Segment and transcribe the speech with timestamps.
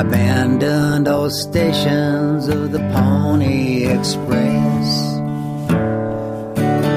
[0.00, 5.18] abandoned old stations of the Pony Express,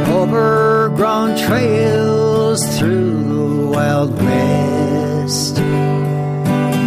[0.08, 5.58] overgrown trails through the Wild West.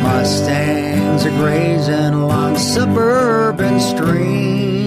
[0.04, 4.84] Mustangs are grazing along suburban streams.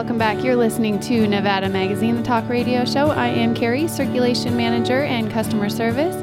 [0.00, 0.42] Welcome back.
[0.42, 3.10] You're listening to Nevada Magazine, the talk radio show.
[3.10, 6.16] I am Carrie, circulation manager and customer service.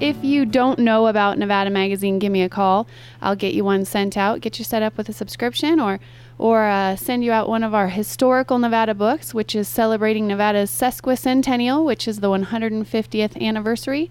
[0.00, 2.88] If you don't know about Nevada Magazine, give me a call.
[3.22, 6.00] I'll get you one sent out, get you set up with a subscription, or
[6.38, 10.72] or uh, send you out one of our historical Nevada books, which is celebrating Nevada's
[10.72, 14.10] sesquicentennial, which is the 150th anniversary.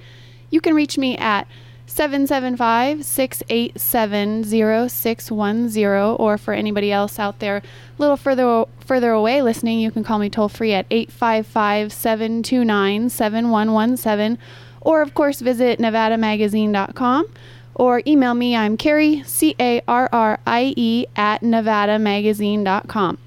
[0.49, 1.45] You can reach me at
[1.85, 4.43] 775 687
[4.89, 7.63] 0610, or for anybody else out there a
[7.97, 14.37] little further, further away listening, you can call me toll free at 855 729 7117,
[14.81, 17.27] or of course visit nevadamagazine.com
[17.75, 18.55] or email me.
[18.55, 23.17] I'm Carrie, C A R R I E, at nevadamagazine.com.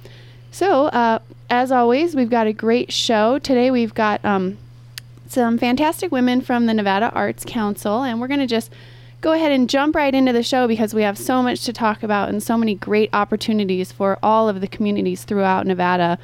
[0.51, 1.19] So, uh,
[1.51, 3.39] as always, we've got a great show.
[3.39, 4.59] Today we've got um,
[5.31, 8.73] some fantastic women from the Nevada Arts Council, and we're going to just
[9.21, 12.03] go ahead and jump right into the show because we have so much to talk
[12.03, 16.19] about and so many great opportunities for all of the communities throughout Nevada.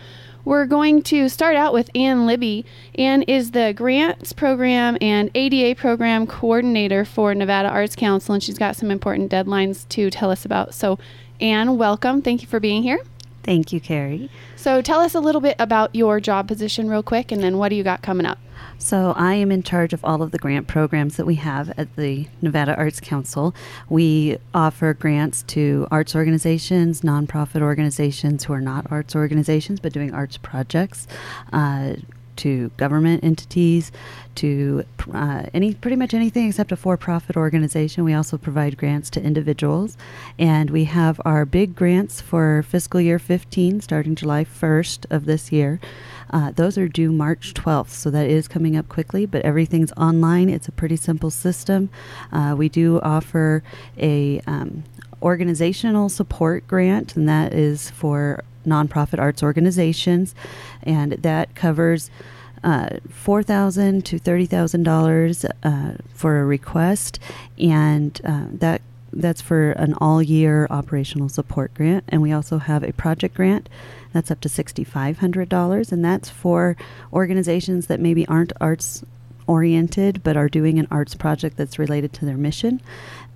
[0.45, 2.65] We're going to start out with Ann Libby.
[2.97, 8.59] Ann is the Grants Program and ADA Program Coordinator for Nevada Arts Council, and she's
[8.59, 10.75] got some important deadlines to tell us about.
[10.75, 10.99] So,
[11.41, 12.23] Ann, welcome.
[12.23, 13.01] Thank you for being here.
[13.43, 14.31] Thank you, Carrie.
[14.55, 17.71] So, tell us a little bit about your job position, real quick, and then what
[17.71, 18.39] do you got coming up?
[18.79, 21.95] So, I am in charge of all of the grant programs that we have at
[21.97, 23.53] the Nevada Arts Council.
[23.89, 30.15] We offer grants to arts organizations, nonprofit organizations who are not arts organizations but doing
[30.15, 31.09] arts projects,
[31.53, 31.95] uh,
[32.37, 33.93] to government entities,
[34.37, 38.05] to uh, any pretty much anything except a for-profit organization.
[38.05, 39.97] We also provide grants to individuals,
[40.39, 45.53] and we have our big grants for fiscal year 15, starting July 1st of this
[45.53, 45.81] year.
[46.31, 50.49] Uh, those are due March 12th, so that is coming up quickly, but everything's online.
[50.49, 51.91] It's a pretty simple system.
[52.33, 53.63] Uh, we do offer
[53.99, 54.85] a um,
[55.21, 60.35] organizational support grant, and that is for nonprofit arts organizations,
[60.83, 62.11] and that covers
[62.65, 65.45] uh, four thousand to thirty thousand uh, dollars
[66.15, 67.19] for a request,
[67.59, 68.81] and uh, that
[69.13, 72.05] that's for an all-year operational support grant.
[72.09, 73.69] And we also have a project grant
[74.13, 76.77] that's up to sixty-five hundred dollars, and that's for
[77.13, 79.05] organizations that maybe aren't arts
[79.49, 82.81] oriented but are doing an arts project that's related to their mission.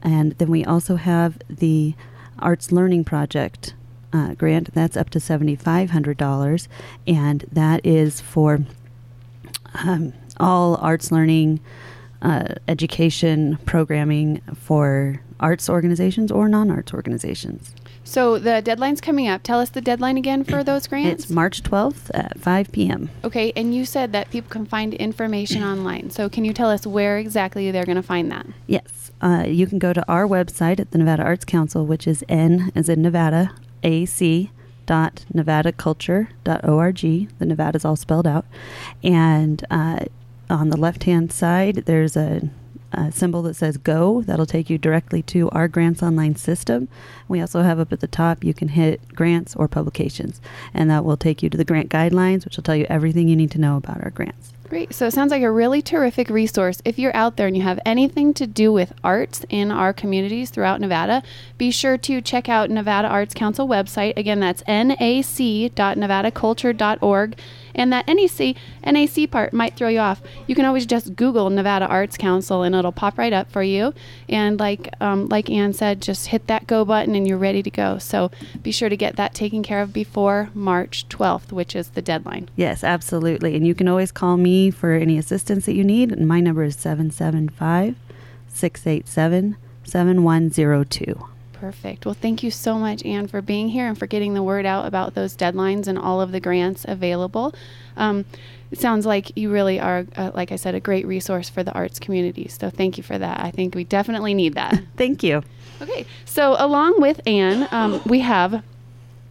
[0.03, 1.95] And then we also have the
[2.39, 3.75] Arts Learning Project
[4.13, 4.73] uh, grant.
[4.75, 6.69] That's up to $7,500,
[7.07, 8.61] and that is for
[9.85, 11.61] um, all arts learning,
[12.23, 17.75] uh, education programming for arts organizations or non arts organizations.
[18.05, 19.43] So the deadline's coming up.
[19.43, 21.25] Tell us the deadline again for those grants.
[21.25, 23.11] It's March 12th at 5 p.m.
[23.25, 26.11] Okay, and you said that people can find information online.
[26.11, 28.47] So can you tell us where exactly they're going to find that?
[28.67, 29.11] Yes.
[29.21, 32.71] Uh, you can go to our website at the Nevada Arts Council, which is N
[32.75, 33.53] as in Nevada,
[33.87, 34.51] AC
[37.39, 38.45] The Nevada is all spelled out.
[39.03, 40.01] And uh,
[40.51, 42.51] on the left hand side, there's a,
[42.93, 44.23] a, symbol that says Go.
[44.23, 46.89] That'll take you directly to our grants online system.
[47.29, 50.41] We also have up at the top, you can hit grants or publications.
[50.75, 53.37] And that will take you to the grant guidelines, which will tell you everything you
[53.37, 54.53] need to know about our grants.
[54.69, 54.93] Great.
[54.93, 56.83] So it sounds like a really terrific resource.
[56.85, 60.51] If you're out there and you have anything to do with arts in our communities
[60.51, 61.23] throughout Nevada,
[61.57, 64.17] be sure to check out Nevada Arts Council website.
[64.17, 67.39] Again, that's nac.nevadaculture.org.
[67.77, 70.21] And that NAC, NAC part might throw you off.
[70.49, 73.95] You can always just Google Nevada Arts Council and it'll pop right up for you.
[74.29, 77.71] And like um, like Ann said, just hit that go button and you're ready to
[77.71, 77.99] go.
[77.99, 78.31] So
[78.63, 82.49] be sure to get that taken care of before March 12th, which is the deadline.
[82.57, 83.55] Yes, absolutely.
[83.55, 86.11] And you can always call me for any assistance that you need.
[86.11, 87.95] And my number is 775
[88.49, 91.36] 687 7102.
[91.67, 92.07] Perfect.
[92.07, 94.87] Well, thank you so much, Anne, for being here and for getting the word out
[94.87, 97.57] about those deadlines and all of the grants available.
[97.97, 98.25] Um,
[98.71, 101.73] it sounds like you really are, uh, like I said, a great resource for the
[101.73, 102.47] arts community.
[102.47, 103.41] So thank you for that.
[103.41, 104.81] I think we definitely need that.
[104.97, 105.43] thank you.
[105.83, 108.63] Okay, so along with Anne, um, we have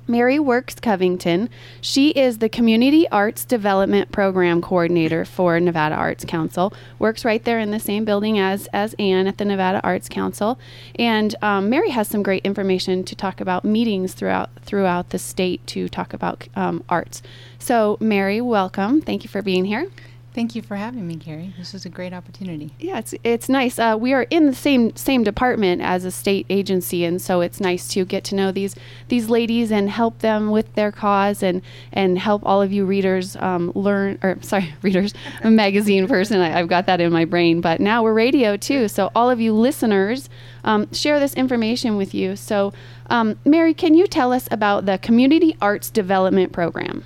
[0.07, 1.49] Mary Works Covington.
[1.81, 6.73] She is the Community Arts Development Program Coordinator for Nevada Arts Council.
[6.99, 10.59] Works right there in the same building as as Ann at the Nevada Arts Council.
[10.95, 15.65] And um, Mary has some great information to talk about meetings throughout throughout the state
[15.67, 17.21] to talk about um, arts.
[17.57, 19.01] So, Mary, welcome.
[19.01, 19.89] Thank you for being here.
[20.35, 21.53] Thank you for having me, Carrie.
[21.57, 22.73] This is a great opportunity.
[22.77, 23.79] Yeah, it's it's nice.
[23.79, 27.61] Uh, we are in the same same department as a state agency, and so it's
[27.61, 28.75] nice to get to know these
[29.07, 31.61] these ladies and help them with their cause, and
[31.93, 34.19] and help all of you readers um, learn.
[34.21, 36.41] Or sorry, readers, a magazine person.
[36.41, 38.89] I, have got that in my brain, but now we're radio too.
[38.89, 40.29] So all of you listeners,
[40.65, 42.35] um, share this information with you.
[42.35, 42.73] So,
[43.09, 47.05] um, Mary, can you tell us about the Community Arts Development Program?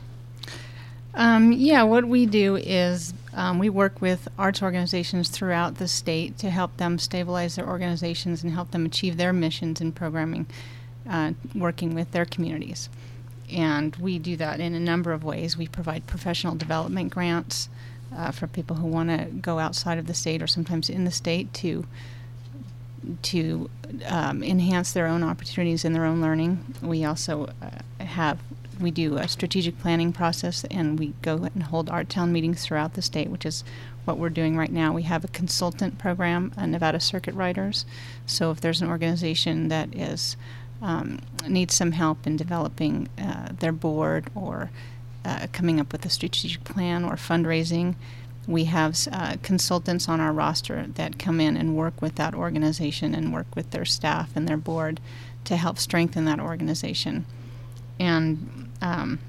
[1.14, 6.38] Um, yeah, what we do is um, we work with arts organizations throughout the state
[6.40, 10.46] to help them stabilize their organizations and help them achieve their missions in programming,
[11.10, 12.90] uh, working with their communities.
[13.50, 15.56] And we do that in a number of ways.
[15.56, 17.70] We provide professional development grants
[18.14, 21.12] uh, for people who want to go outside of the state or sometimes in the
[21.12, 21.86] state to
[23.22, 23.70] to
[24.08, 26.76] um, enhance their own opportunities in their own learning.
[26.82, 28.40] We also uh, have
[28.80, 32.94] we do a strategic planning process and we go and hold art town meetings throughout
[32.94, 33.64] the state, which is
[34.06, 34.94] what we're doing right now.
[34.94, 37.86] We have a consultant program, Nevada Circuit Riders.
[38.26, 40.38] So if there's an organization that is
[40.82, 44.72] um, needs some help in developing uh, their board or
[45.26, 47.96] uh, coming up with a strategic plan or fundraising,
[48.48, 53.14] we have uh, consultants on our roster that come in and work with that organization
[53.14, 55.00] and work with their staff and their board
[55.44, 57.26] to help strengthen that organization.
[58.00, 59.20] And um,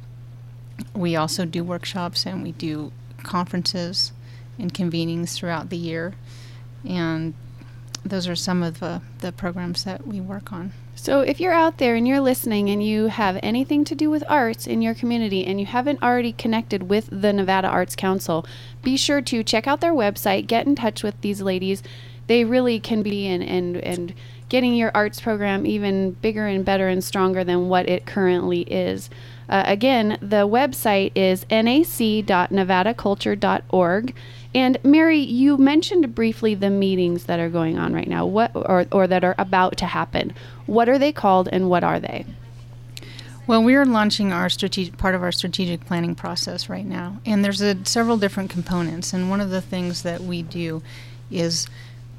[0.94, 2.92] we also do workshops and we do
[3.22, 4.12] conferences
[4.58, 6.14] and convenings throughout the year.
[6.86, 7.34] And
[8.04, 10.72] those are some of the, the programs that we work on.
[10.94, 14.22] So, if you're out there and you're listening and you have anything to do with
[14.28, 18.44] arts in your community and you haven't already connected with the Nevada Arts Council,
[18.82, 21.82] be sure to check out their website, get in touch with these ladies.
[22.26, 24.14] They really can be and and and
[24.50, 29.08] getting your arts program even bigger and better and stronger than what it currently is.
[29.50, 34.14] Uh, again, the website is nac.nevadaculture.org.
[34.54, 38.86] And Mary, you mentioned briefly the meetings that are going on right now, what or,
[38.92, 40.32] or that are about to happen.
[40.66, 42.26] What are they called and what are they?
[43.46, 47.44] Well, we are launching our strategic part of our strategic planning process right now, and
[47.44, 49.12] there's a, several different components.
[49.12, 50.80] And one of the things that we do
[51.28, 51.66] is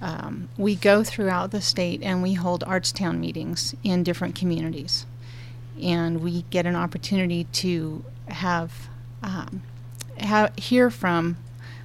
[0.02, 5.06] um, we go throughout the state and we hold arts town meetings in different communities
[5.82, 8.90] and we get an opportunity to have,
[9.22, 9.62] um,
[10.58, 11.38] hear from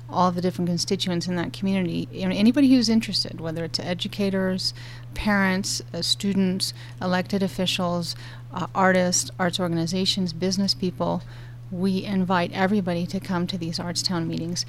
[0.08, 2.08] all the different constituents in that community.
[2.12, 4.72] anybody who's interested, whether it's educators,
[5.14, 6.72] parents, uh, students,
[7.02, 8.14] elected officials,
[8.52, 11.22] uh, artists, arts organizations, business people,
[11.70, 14.64] we invite everybody to come to these Arts Town meetings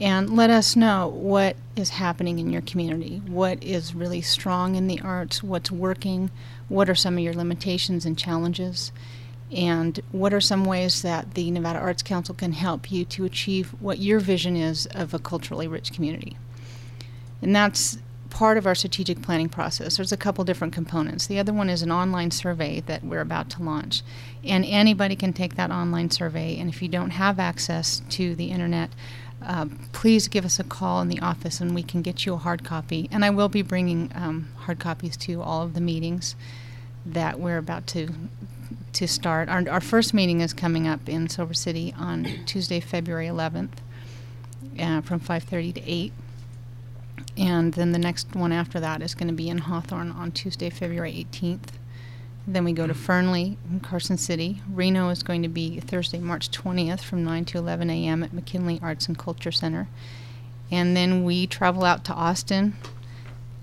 [0.00, 4.88] and let us know what is happening in your community, what is really strong in
[4.88, 6.30] the arts, what's working,
[6.68, 8.92] what are some of your limitations and challenges,
[9.52, 13.70] and what are some ways that the Nevada Arts Council can help you to achieve
[13.80, 16.36] what your vision is of a culturally rich community.
[17.42, 17.98] And that's
[18.30, 19.96] part of our strategic planning process.
[19.96, 21.28] There's a couple different components.
[21.28, 24.02] The other one is an online survey that we're about to launch.
[24.42, 28.50] And anybody can take that online survey, and if you don't have access to the
[28.50, 28.90] internet,
[29.46, 32.38] uh, please give us a call in the office and we can get you a
[32.38, 33.08] hard copy.
[33.12, 36.34] And I will be bringing um, hard copies to all of the meetings
[37.06, 38.08] that we're about to
[38.94, 39.48] to start.
[39.48, 43.72] Our, our first meeting is coming up in Silver City on Tuesday, February 11th,
[44.78, 46.12] uh, from 5:30 to 8.
[47.36, 50.70] And then the next one after that is going to be in Hawthorne on Tuesday,
[50.70, 51.70] February 18th.
[52.46, 54.60] Then we go to Fernley in Carson City.
[54.70, 58.22] Reno is going to be Thursday, March 20th from 9 to 11 a.m.
[58.22, 59.88] at McKinley Arts and Culture Center.
[60.70, 62.76] And then we travel out to Austin,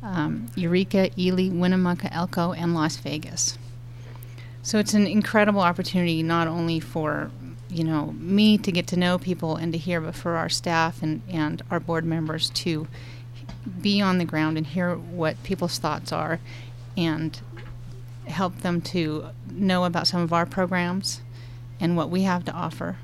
[0.01, 3.57] um, Eureka, Ely, Winnemucca, Elko, and Las Vegas.
[4.63, 7.31] So it's an incredible opportunity not only for
[7.69, 11.01] you know me to get to know people and to hear, but for our staff
[11.01, 12.87] and, and our board members to
[13.79, 16.39] be on the ground and hear what people's thoughts are
[16.97, 17.41] and
[18.27, 21.21] help them to know about some of our programs
[21.79, 22.97] and what we have to offer.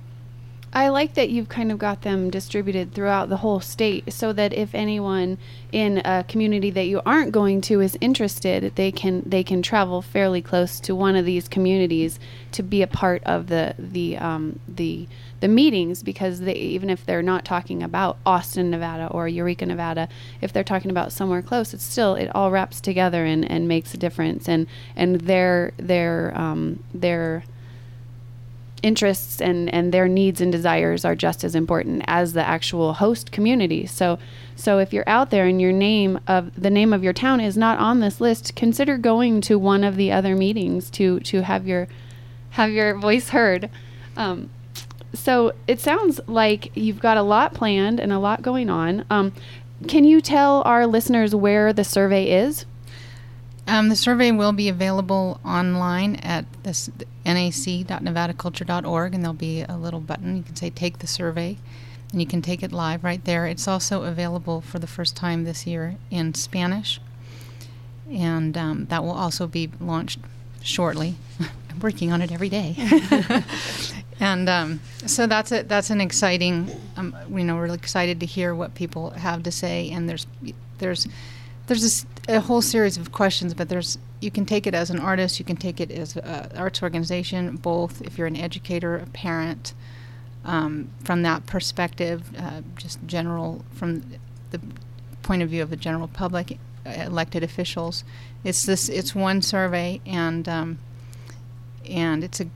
[0.74, 4.54] I like that you've kind of got them distributed throughout the whole state so that
[4.54, 5.38] if anyone
[5.72, 10.02] in a community that you aren't going to is interested, they can they can travel
[10.02, 12.20] fairly close to one of these communities
[12.52, 15.08] to be a part of the the um, the
[15.40, 20.10] the meetings because they even if they're not talking about Austin, Nevada or Eureka, Nevada,
[20.42, 23.94] if they're talking about somewhere close, it's still it all wraps together and, and makes
[23.94, 27.44] a difference and and their their um, their
[28.84, 33.32] interests and, and their needs and desires are just as important as the actual host
[33.32, 33.86] community.
[33.86, 34.20] So
[34.56, 37.58] so if you're out there and your name of the name of your town is
[37.58, 41.68] not on this list, consider going to one of the other meetings to to have
[41.68, 41.88] your
[42.52, 43.70] have your voice heard.
[44.16, 44.50] Um,
[45.14, 49.06] so it sounds like you've got a lot planned and a lot going on.
[49.10, 49.34] Um,
[49.88, 52.66] can you tell our listeners where the survey is?
[53.68, 56.90] Um, the survey will be available online at this
[57.26, 60.38] nac.nevadaculture.org, and there'll be a little button.
[60.38, 61.58] You can say "Take the survey,"
[62.12, 63.46] and you can take it live right there.
[63.46, 67.02] It's also available for the first time this year in Spanish,
[68.10, 70.20] and um, that will also be launched
[70.64, 71.16] shortly.
[71.70, 72.78] I'm working on it every day,
[74.20, 75.70] and um, so that's it.
[75.70, 76.72] That's an exciting.
[76.96, 80.26] Um, you know, we're excited to hear what people have to say, and there's
[80.80, 81.08] there's
[81.68, 85.00] there's this, a whole series of questions, but there's you can take it as an
[85.00, 89.06] artist, you can take it as an arts organization, both if you're an educator, a
[89.08, 89.74] parent,
[90.44, 94.04] um, from that perspective, uh, just general from
[94.50, 94.60] the
[95.22, 98.04] point of view of the general public, elected officials.
[98.44, 98.90] It's this.
[98.90, 100.80] It's one survey, and um,
[101.86, 102.48] and it's a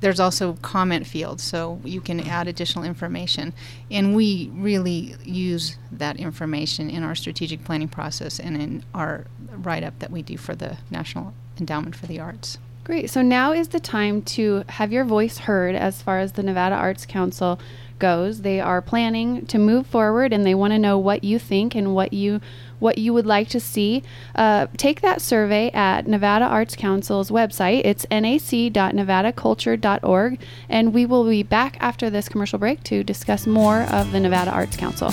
[0.00, 3.52] there's also comment fields, so you can add additional information.
[3.90, 9.82] And we really use that information in our strategic planning process and in our write
[9.82, 12.58] up that we do for the National Endowment for the Arts.
[12.84, 13.10] Great.
[13.10, 16.76] So now is the time to have your voice heard as far as the Nevada
[16.76, 17.58] Arts Council
[17.98, 18.42] goes.
[18.42, 21.96] They are planning to move forward and they want to know what you think and
[21.96, 22.40] what you
[22.78, 24.02] what you would like to see,
[24.34, 27.82] uh, take that survey at Nevada Arts Council's website.
[27.84, 34.12] It's nac.nevadaculture.org, and we will be back after this commercial break to discuss more of
[34.12, 35.12] the Nevada Arts Council.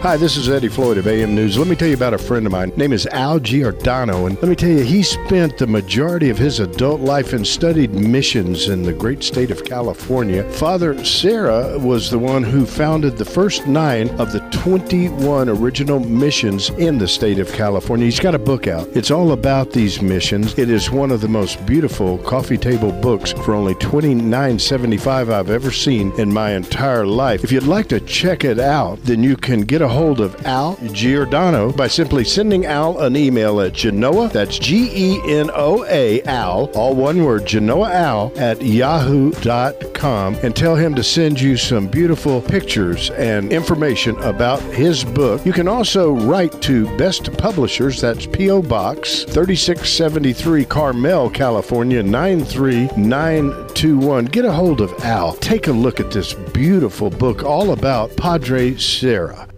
[0.00, 1.56] Hi, this is Eddie Floyd of AM News.
[1.56, 2.70] Let me tell you about a friend of mine.
[2.70, 6.38] His name is Al Giordano, and let me tell you, he spent the majority of
[6.38, 10.42] his adult life and studied missions in the great state of California.
[10.54, 16.70] Father Serra was the one who founded the first nine of the 21 original missions
[16.70, 18.04] in the state of California.
[18.04, 18.86] He's got a book out.
[18.96, 20.56] It's all about these missions.
[20.56, 25.72] It is one of the most beautiful coffee table books for only $29.75 I've ever
[25.72, 27.42] seen in my entire life.
[27.42, 30.78] If you'd like to check it out, then you can get a hold of Al
[30.92, 36.22] Giordano by simply sending Al an email at Genoa, that's G E N O A
[36.22, 41.88] Al, all one word, Genoa Al, at yahoo.com, and tell him to send you some
[41.88, 45.46] beautiful pictures and information about his book.
[45.46, 48.62] You can also write to Best Publishers, that's P.O.
[48.62, 54.24] Box 3673, Carmel, California 93921.
[54.26, 55.34] Get a hold of Al.
[55.34, 59.48] Take a look at this beautiful book all about Padre Serra.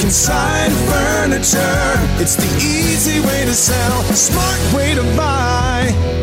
[0.00, 1.94] Consign Furniture.
[2.20, 6.21] It's the easy way to sell, smart way to buy.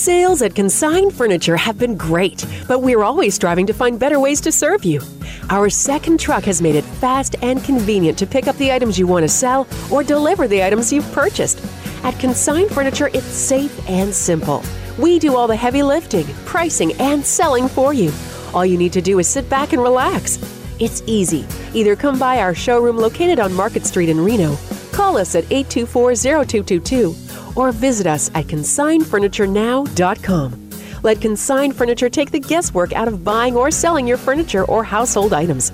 [0.00, 4.40] Sales at Consign Furniture have been great, but we're always striving to find better ways
[4.40, 5.02] to serve you.
[5.50, 9.06] Our second truck has made it fast and convenient to pick up the items you
[9.06, 11.62] want to sell or deliver the items you've purchased.
[12.02, 14.64] At Consign Furniture, it's safe and simple.
[14.98, 18.10] We do all the heavy lifting, pricing, and selling for you.
[18.54, 20.38] All you need to do is sit back and relax.
[20.78, 21.46] It's easy.
[21.74, 24.56] Either come by our showroom located on Market Street in Reno,
[24.92, 27.14] call us at 824 0222,
[27.56, 33.70] or visit us at consignfurniturenowcom Let Consign Furniture take the guesswork out of buying or
[33.70, 35.72] selling your furniture or household items.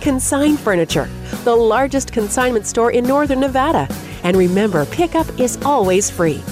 [0.00, 1.08] Consign Furniture,
[1.44, 3.88] the largest consignment store in northern Nevada.
[4.22, 6.42] And remember, pickup is always free.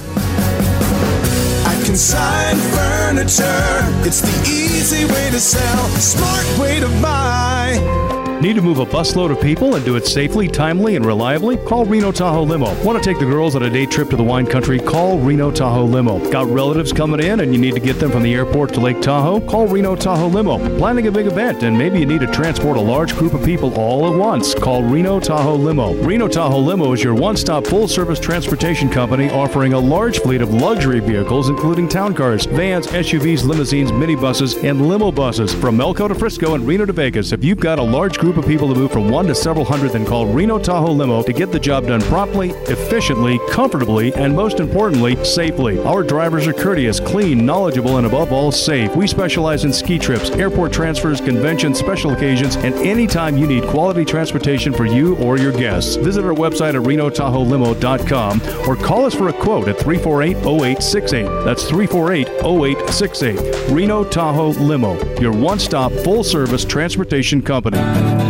[1.85, 8.04] Consign Furniture, it's the easy way to sell, smart way to buy.
[8.45, 11.57] Need to move a busload of people and do it safely, timely, and reliably?
[11.57, 12.75] Call Reno Tahoe Limo.
[12.85, 14.79] Want to take the girls on a day trip to the wine country?
[14.79, 16.19] Call Reno Tahoe Limo.
[16.31, 19.01] Got relatives coming in and you need to get them from the airport to Lake
[19.01, 19.41] Tahoe?
[19.41, 20.59] Call Reno Tahoe Limo.
[20.77, 23.73] Planning a big event and maybe you need to transport a large group of people
[23.81, 24.55] all at once?
[24.55, 25.95] Call Reno Tahoe Limo.
[26.03, 30.43] Reno Tahoe Limo is your one stop full service transportation company offering a large fleet
[30.43, 35.55] of luxury vehicles, including town cars, vans, SUVs, limousines, minibuses, and limo buses.
[35.55, 38.47] From Elko to Frisco and Reno to Vegas, if you've got a large group of
[38.47, 41.53] people to move from one to several hundred, then call Reno Tahoe Limo to get
[41.53, 45.79] the job done promptly, efficiently, comfortably, and most importantly, safely.
[45.81, 48.95] Our drivers are courteous, clean, knowledgeable, and above all, safe.
[48.97, 54.05] We specialize in ski trips, airport transfers, conventions, special occasions, and anytime you need quality
[54.05, 55.97] transportation for you or your guests.
[55.97, 61.45] Visit our website at renotahoelimo.com or call us for a quote at 348 0868.
[61.45, 63.71] That's 348 0868.
[63.71, 68.24] Reno Tahoe Limo, your one stop full service transportation company.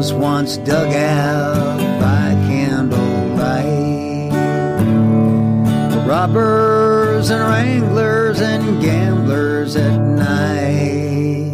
[0.00, 4.32] Tunnels once dug out by candlelight.
[6.08, 11.52] Robbers and wranglers and gamblers at night.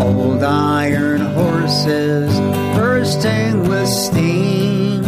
[0.00, 2.32] Old iron horses
[2.74, 5.04] bursting with steam.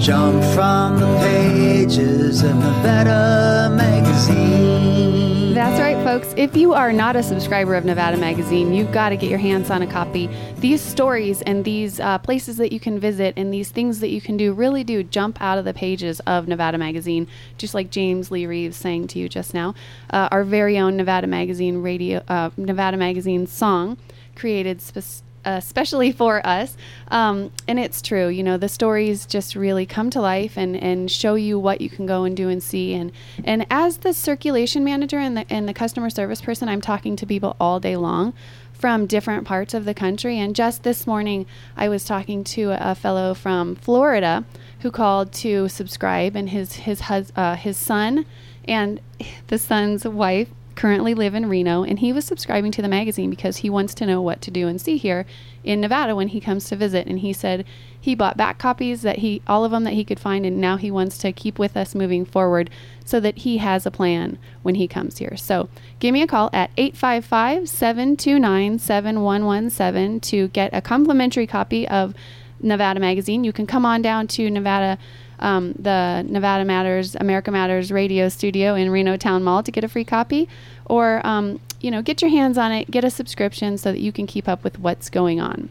[0.00, 5.52] Jump from the pages of Nevada magazine.
[5.52, 6.32] That's right, folks.
[6.36, 9.68] If you are not a subscriber of Nevada Magazine, you've got to get your hands
[9.68, 10.28] on a copy.
[10.58, 14.20] These stories and these uh, places that you can visit and these things that you
[14.20, 17.26] can do really do jump out of the pages of Nevada Magazine,
[17.58, 19.74] just like James Lee Reeves saying to you just now.
[20.08, 23.98] Uh, our very own Nevada Magazine radio, uh, Nevada Magazine song
[24.36, 26.76] created specifically especially for us.
[27.08, 31.10] Um, and it's true, you know, the stories just really come to life and, and
[31.10, 32.94] show you what you can go and do and see.
[32.94, 33.12] And,
[33.44, 37.26] and as the circulation manager and the, and the customer service person, I'm talking to
[37.26, 38.34] people all day long
[38.72, 40.38] from different parts of the country.
[40.38, 41.46] And just this morning,
[41.76, 44.44] I was talking to a fellow from Florida
[44.80, 48.26] who called to subscribe, and his his hus- uh, his son
[48.66, 49.00] and
[49.46, 53.58] the son's wife currently live in Reno, and he was subscribing to the magazine because
[53.58, 55.26] he wants to know what to do and see here
[55.62, 57.06] in Nevada when he comes to visit.
[57.06, 57.64] And he said
[57.98, 60.76] he bought back copies that he all of them that he could find, and now
[60.76, 62.70] he wants to keep with us moving forward
[63.04, 65.36] so that he has a plan when he comes here.
[65.36, 65.68] So
[66.00, 72.14] give me a call at 855 729 7117 to get a complimentary copy of
[72.60, 73.44] Nevada Magazine.
[73.44, 74.98] You can come on down to Nevada
[75.44, 79.88] um, the Nevada Matters, America Matters radio studio in Reno Town Mall to get a
[79.88, 80.48] free copy,
[80.86, 84.10] or um, you know, get your hands on it, get a subscription so that you
[84.10, 85.68] can keep up with what's going on.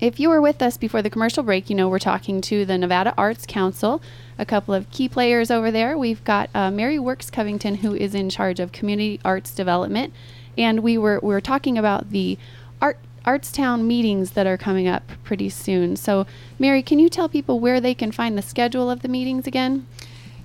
[0.00, 2.78] If you were with us before the commercial break, you know we're talking to the
[2.78, 4.00] Nevada Arts Council,
[4.38, 5.98] a couple of key players over there.
[5.98, 10.12] We've got uh, Mary Works Covington, who is in charge of community arts development,
[10.56, 12.38] and we were we were talking about the
[12.80, 15.96] art Artstown meetings that are coming up pretty soon.
[15.96, 16.26] So,
[16.58, 19.86] Mary, can you tell people where they can find the schedule of the meetings again?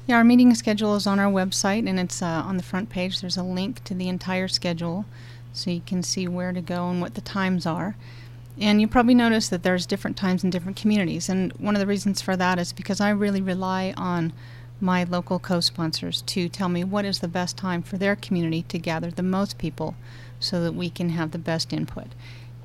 [0.07, 3.21] Yeah, our meeting schedule is on our website, and it's uh, on the front page.
[3.21, 5.05] There's a link to the entire schedule,
[5.53, 7.95] so you can see where to go and what the times are.
[8.59, 11.87] And you probably notice that there's different times in different communities, and one of the
[11.87, 14.33] reasons for that is because I really rely on
[14.79, 18.79] my local co-sponsors to tell me what is the best time for their community to
[18.79, 19.95] gather the most people,
[20.39, 22.07] so that we can have the best input.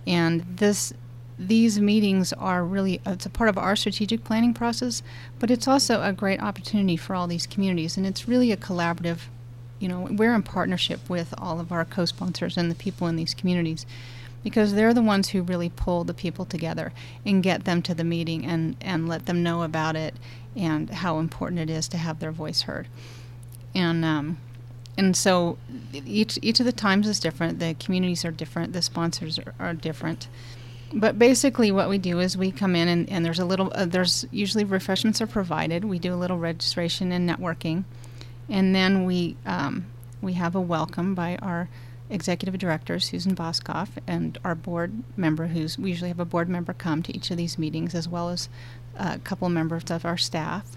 [0.06, 0.92] And this
[1.38, 5.02] these meetings are really it's a part of our strategic planning process,
[5.38, 9.28] but it's also a great opportunity for all these communities and it's really a collaborative
[9.78, 13.34] you know, we're in partnership with all of our co-sponsors and the people in these
[13.34, 13.84] communities
[14.42, 16.92] because they're the ones who really pull the people together
[17.24, 20.14] and get them to the meeting and, and let them know about it
[20.54, 22.86] and how important it is to have their voice heard.
[23.74, 24.38] And um,
[24.96, 25.58] and so
[25.92, 27.58] each each of the times is different.
[27.58, 28.72] The communities are different.
[28.72, 30.28] The sponsors are, are different.
[30.92, 33.86] But basically, what we do is we come in and, and there's a little uh,
[33.86, 35.84] there's usually refreshments are provided.
[35.84, 37.84] We do a little registration and networking,
[38.48, 39.86] and then we um,
[40.22, 41.68] we have a welcome by our
[42.08, 46.72] executive director Susan Boskoff and our board member who's we usually have a board member
[46.72, 48.48] come to each of these meetings as well as
[48.94, 50.76] a couple members of our staff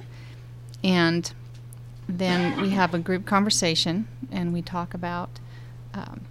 [0.83, 1.33] and
[2.09, 5.29] then we have a group conversation and we talk about
[5.93, 6.21] um,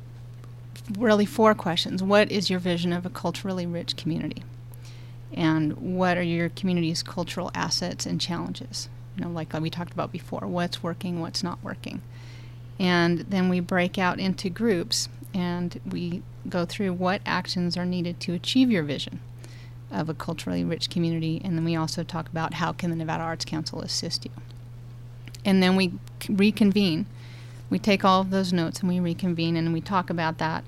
[0.98, 2.02] really four questions.
[2.02, 4.42] What is your vision of a culturally rich community?
[5.32, 8.88] And what are your community's cultural assets and challenges?
[9.16, 12.02] You know, like we talked about before, what's working, what's not working.
[12.80, 18.18] And then we break out into groups and we go through what actions are needed
[18.20, 19.20] to achieve your vision
[19.92, 21.40] of a culturally rich community.
[21.44, 24.32] And then we also talk about how can the Nevada Arts Council assist you
[25.48, 25.92] and then we
[26.28, 27.06] reconvene.
[27.70, 30.62] We take all of those notes and we reconvene and we talk about that.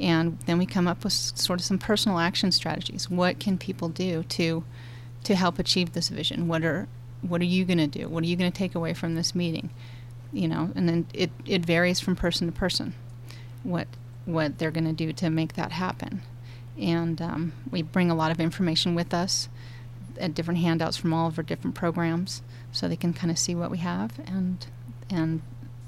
[0.00, 3.10] And then we come up with sort of some personal action strategies.
[3.10, 4.64] What can people do to
[5.24, 6.48] to help achieve this vision?
[6.48, 6.88] What are
[7.20, 8.08] what are you going to do?
[8.08, 9.68] What are you going to take away from this meeting?
[10.32, 12.94] You know, and then it, it varies from person to person
[13.62, 13.86] what
[14.24, 16.22] what they're going to do to make that happen.
[16.78, 19.50] And um, we bring a lot of information with us,
[20.18, 22.42] at different handouts from all of our different programs
[22.72, 24.66] so they can kind of see what we have and
[25.10, 25.42] and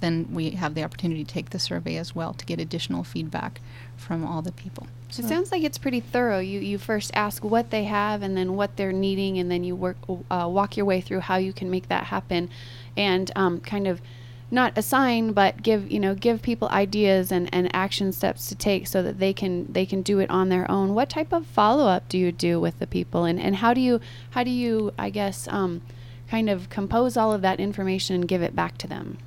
[0.05, 3.63] then we have the opportunity to take the survey as well to get additional feedback
[3.97, 4.87] from all the people.
[5.09, 6.41] So it sounds like it's pretty thorough.
[6.41, 9.75] You you first ask what they have and then what they're needing, and then you
[9.75, 9.97] work
[10.31, 12.51] uh, walk your way through how you can make that happen,
[12.97, 14.03] and um, kind of
[14.51, 18.87] not assign but give you know give people ideas and, and action steps to take
[18.87, 22.09] so that they can they can do it on their own what type of follow-up
[22.09, 23.99] do you do with the people and, and how do you
[24.31, 25.81] how do you i guess um,
[26.29, 29.19] kind of compose all of that information and give it back to them?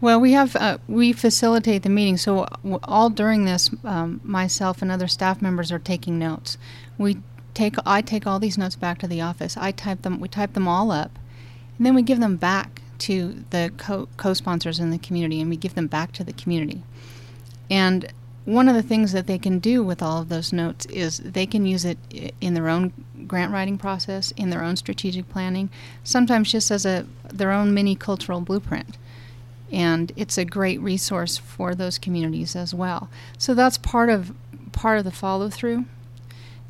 [0.00, 2.48] Well, we have uh, we facilitate the meeting, so
[2.82, 6.58] all during this, um, myself and other staff members are taking notes.
[6.98, 7.18] We
[7.54, 9.56] take I take all these notes back to the office.
[9.56, 10.18] I type them.
[10.18, 11.18] We type them all up,
[11.76, 15.56] and then we give them back to the co- co-sponsors in the community, and we
[15.56, 16.82] give them back to the community.
[17.70, 18.12] And
[18.44, 21.46] one of the things that they can do with all of those notes is they
[21.46, 21.98] can use it
[22.40, 22.92] in their own
[23.26, 25.70] grant writing process, in their own strategic planning,
[26.02, 28.98] sometimes just as a their own mini cultural blueprint.
[29.70, 33.08] And it's a great resource for those communities as well.
[33.38, 34.34] So that's part of
[34.72, 35.84] part of the follow through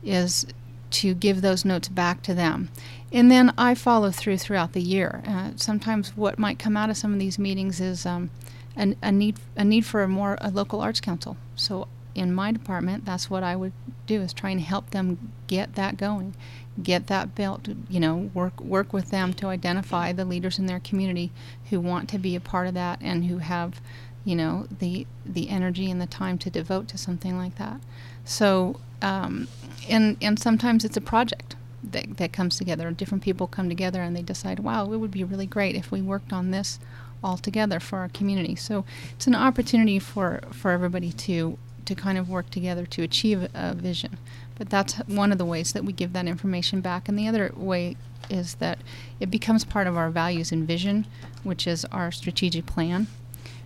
[0.05, 0.47] is
[0.91, 2.69] to give those notes back to them.
[3.11, 5.23] And then I follow through throughout the year.
[5.27, 8.31] Uh, sometimes what might come out of some of these meetings is um,
[8.77, 11.37] a, a need a need for a more a local arts council.
[11.57, 13.73] So in my department, that's what I would
[14.07, 16.35] do is try and help them get that going,
[16.83, 17.69] get that built.
[17.89, 21.31] You know, work work with them to identify the leaders in their community
[21.71, 23.81] who want to be a part of that and who have,
[24.25, 27.81] you know, the the energy and the time to devote to something like that.
[28.25, 29.49] So, um,
[29.89, 32.91] and and sometimes it's a project that that comes together.
[32.91, 36.03] Different people come together and they decide, wow, it would be really great if we
[36.03, 36.79] worked on this
[37.23, 38.55] all together for our community.
[38.55, 43.49] So it's an opportunity for, for everybody to to kind of work together to achieve
[43.55, 44.17] a vision.
[44.57, 47.09] But that's one of the ways that we give that information back.
[47.09, 47.97] And the other way
[48.31, 48.79] is that
[49.19, 51.07] it becomes part of our values and vision,
[51.43, 53.09] which is our strategic plan,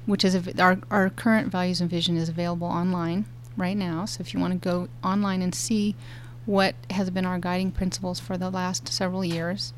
[0.06, 4.04] which is our, our current values and vision is available online right now.
[4.04, 5.94] So if you want to go online and see
[6.46, 9.72] what has been our guiding principles for the last several years,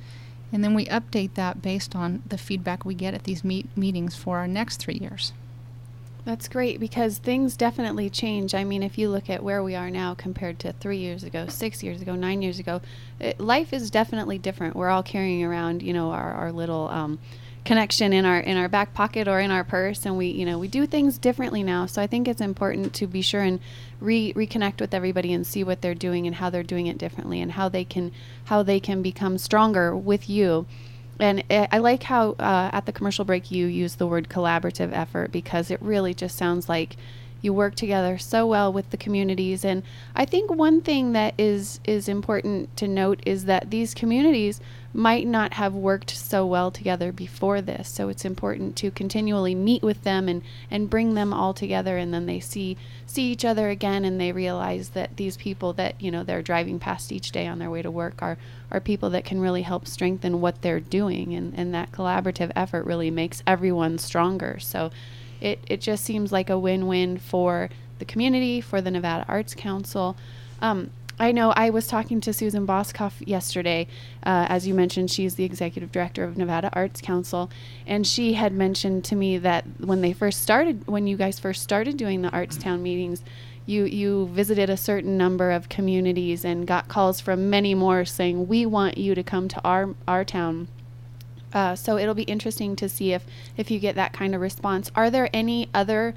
[0.53, 4.17] and then we update that based on the feedback we get at these meet- meetings
[4.17, 5.33] for our next three years.
[6.25, 8.55] That's great because things definitely change.
[8.55, 11.47] I mean, if you look at where we are now compared to three years ago,
[11.49, 12.83] six years ago, nine years ago,
[13.19, 14.77] it, life is definitely different.
[14.77, 17.19] We're all carrying around, you know, our, our little um,
[17.69, 20.59] connection in our in our back pocket or in our purse and we you know
[20.59, 21.85] we do things differently now.
[21.85, 23.61] So i think it's important to be sure and
[24.01, 27.43] re- reconnect with everybody and see what they're doing and how they're doing it differently
[27.43, 28.11] and how they can
[28.47, 30.65] how they can become stronger with you.
[31.21, 35.31] And I like how uh, at the commercial break you use the word collaborative effort
[35.31, 36.97] because it really just sounds like
[37.43, 39.63] you work together so well with the communities.
[39.63, 39.83] And
[40.17, 44.59] i think one thing that is is important to note is that these communities
[44.95, 49.83] might not have worked so well together before this so it's important to continually meet
[49.83, 53.69] with them and and bring them all together and then they see see each other
[53.69, 57.47] again and they realize that these people that you know they're driving past each day
[57.47, 58.39] on their way to work are
[58.71, 62.85] are people that can really help strengthen what they're doing and and that collaborative effort
[62.85, 64.91] really makes everyone stronger so
[65.41, 69.55] it, it just seems like a win win for the community, for the Nevada Arts
[69.55, 70.17] Council.
[70.61, 73.89] Um, I know I was talking to Susan Boskoff yesterday.
[74.25, 77.51] Uh, as you mentioned, she's the executive director of Nevada Arts Council.
[77.87, 81.63] And she had mentioned to me that when they first started, when you guys first
[81.63, 83.25] started doing the Arts Town meetings,
[83.67, 88.47] you, you visited a certain number of communities and got calls from many more saying,
[88.47, 90.69] We want you to come to our, our town
[91.53, 93.25] uh, so it'll be interesting to see if
[93.57, 94.91] if you get that kind of response.
[94.95, 96.15] Are there any other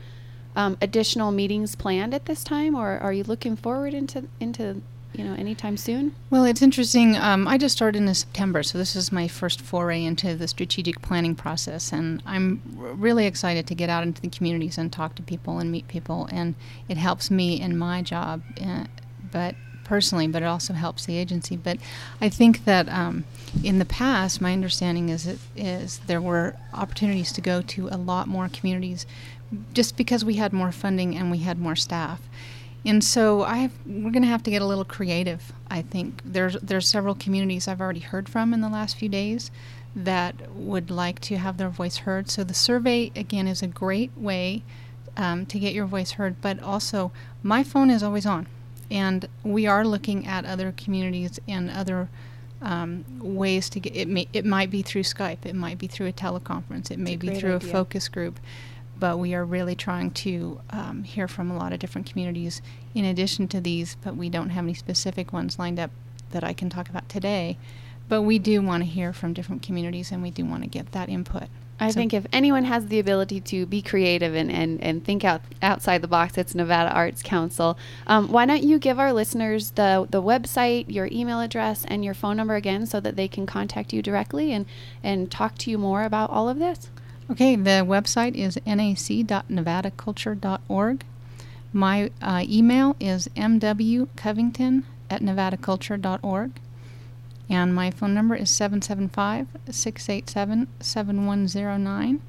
[0.56, 4.82] um, additional meetings planned at this time, or are you looking forward into into
[5.14, 6.16] you know anytime soon?
[6.30, 7.16] Well, it's interesting.
[7.18, 11.02] Um, I just started in September, so this is my first foray into the strategic
[11.02, 15.16] planning process, and I'm r- really excited to get out into the communities and talk
[15.16, 16.56] to people and meet people, and
[16.88, 18.42] it helps me in my job.
[18.62, 18.86] Uh,
[19.32, 19.56] but
[19.92, 21.58] personally, but it also helps the agency.
[21.58, 21.78] But
[22.22, 23.26] I think that um,
[23.62, 27.98] in the past, my understanding is it is there were opportunities to go to a
[27.98, 29.06] lot more communities,
[29.74, 32.22] just because we had more funding and we had more staff.
[32.86, 35.54] And so I have, we're going to have to get a little creative.
[35.70, 39.52] I think there's there's several communities I've already heard from in the last few days
[39.96, 42.30] that would like to have their voice heard.
[42.30, 44.64] So the survey again is a great way
[45.16, 46.42] um, to get your voice heard.
[46.42, 47.12] But also,
[47.44, 48.48] my phone is always on
[48.92, 52.10] and we are looking at other communities and other
[52.62, 54.08] um, ways to get it.
[54.08, 57.30] May, it might be through Skype, it might be through a teleconference, it may be
[57.30, 57.70] through idea.
[57.70, 58.40] a focus group,
[59.02, 62.62] but we are really trying to um, hear from a lot of different communities
[62.94, 63.98] in addition to these.
[64.04, 65.90] But we don't have any specific ones lined up
[66.30, 67.58] that I can talk about today.
[68.08, 70.92] But we do want to hear from different communities, and we do want to get
[70.92, 71.50] that input.
[71.80, 75.26] I so think if anyone has the ability to be creative and, and, and think
[75.26, 77.80] out outside the box, it's Nevada Arts Council.
[78.06, 82.14] Um, why don't you give our listeners the, the website, your email address, and your
[82.14, 84.68] phone number again so that they can contact you directly and,
[85.02, 86.92] and talk to you more about all of this?
[87.32, 91.06] Okay, the website is nac.nevadaculture.org.
[91.72, 96.52] My uh, email is mwcovington at nevadaculture.org.
[97.50, 102.22] And my phone number is 775 687 7109.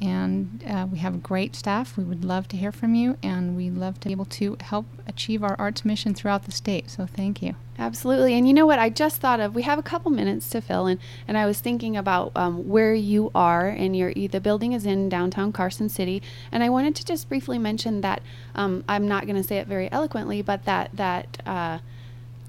[0.00, 1.96] And uh, we have great staff.
[1.96, 4.86] We would love to hear from you, and we love to be able to help
[5.08, 6.88] achieve our arts mission throughout the state.
[6.88, 7.56] So thank you.
[7.80, 8.34] Absolutely.
[8.34, 8.78] And you know what?
[8.78, 11.60] I just thought of we have a couple minutes to fill, and, and I was
[11.60, 16.22] thinking about um, where you are, and your the building is in downtown Carson City.
[16.52, 18.22] And I wanted to just briefly mention that
[18.54, 21.78] um, I'm not going to say it very eloquently, but that that uh,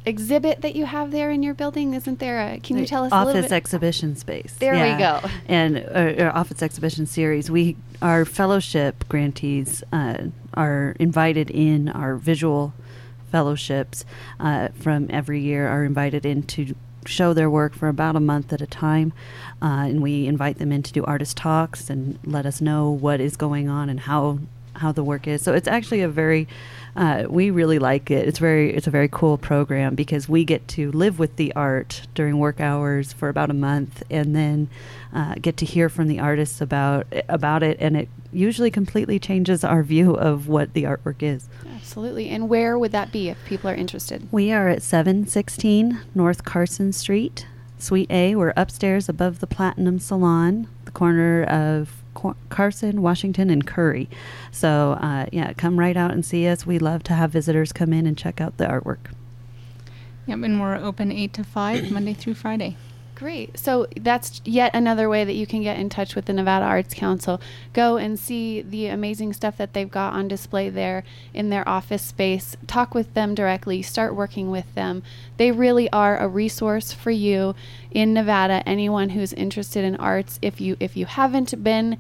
[0.10, 2.40] exhibit that you have there in your building isn't there?
[2.42, 3.56] A, can you tell us a little office bit?
[3.56, 4.56] exhibition space.
[4.60, 5.22] There we go.
[5.48, 7.50] And uh, our office exhibition series.
[7.50, 11.90] We our fellowship grantees uh, are invited in.
[11.90, 12.74] Our visual
[13.32, 14.06] fellowships
[14.40, 18.52] uh, from every year are invited in to show their work for about a month
[18.52, 19.14] at a time,
[19.62, 23.20] uh, and we invite them in to do artist talks and let us know what
[23.22, 24.40] is going on and how
[24.80, 25.42] how the work is.
[25.42, 26.48] So it's actually a very
[26.96, 28.28] uh, we really like it.
[28.28, 32.02] It's very it's a very cool program because we get to live with the art
[32.16, 34.70] during work hours for about a month, and then
[35.14, 39.64] uh, get to hear from the artists about about it, and it usually completely changes
[39.64, 41.48] our view of what the artwork is.
[41.76, 42.30] Absolutely.
[42.30, 44.28] And where would that be if people are interested?
[44.32, 48.36] We are at 716 North Carson Street, Suite A.
[48.36, 51.99] We're upstairs above the Platinum Salon, the corner of
[52.50, 54.10] Carson, Washington, and Curry.
[54.52, 56.66] So, uh, yeah, come right out and see us.
[56.66, 59.12] We love to have visitors come in and check out the artwork.
[60.28, 62.78] Yep, and we're open 8 to 5, Monday through Friday.
[63.20, 63.60] Great.
[63.60, 66.94] So that's yet another way that you can get in touch with the Nevada Arts
[66.94, 67.42] Council.
[67.74, 71.04] Go and see the amazing stuff that they've got on display there
[71.34, 72.56] in their office space.
[72.66, 73.82] Talk with them directly.
[73.82, 75.04] Start working with them.
[75.36, 77.56] They really are a resource for you
[77.92, 78.64] in Nevada.
[78.66, 81.98] Anyone who's interested in arts, if you if you haven't been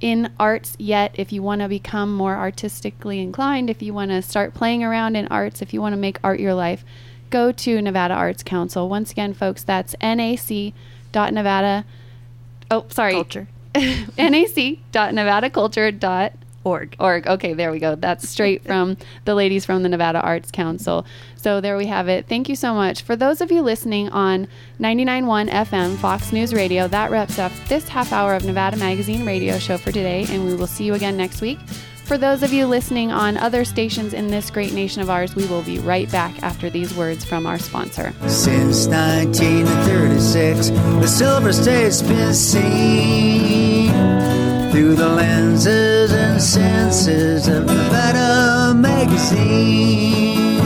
[0.00, 4.22] in arts yet, if you want to become more artistically inclined, if you want to
[4.22, 6.86] start playing around in arts, if you want to make art your life,
[7.34, 8.88] go to Nevada Arts Council.
[8.88, 11.84] Once again, folks, that's nac.nevada.
[12.70, 13.12] Oh, sorry.
[13.12, 13.48] Culture.
[13.74, 16.32] nac.nevadaculture.org.
[16.62, 16.96] Org.
[16.98, 17.26] Org.
[17.26, 17.96] Okay, there we go.
[17.96, 21.04] That's straight from the ladies from the Nevada Arts Council.
[21.34, 22.28] So there we have it.
[22.28, 23.02] Thank you so much.
[23.02, 24.46] For those of you listening on
[24.78, 29.58] 99.1 FM Fox News Radio, that wraps up this half hour of Nevada Magazine radio
[29.58, 31.58] show for today, and we will see you again next week.
[32.04, 35.46] For those of you listening on other stations in this great nation of ours, we
[35.46, 38.12] will be right back after these words from our sponsor.
[38.28, 43.90] Since 1936, the Silver State's been seen
[44.70, 50.60] through the lenses and senses of Nevada magazine.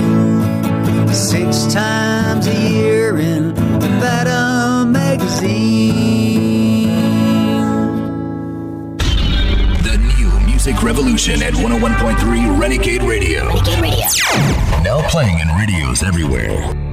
[1.14, 6.17] Six times a year in Nevada magazine.
[10.88, 13.44] Revolution at 101.3 Renegade Radio.
[14.82, 16.87] Now playing in radios everywhere.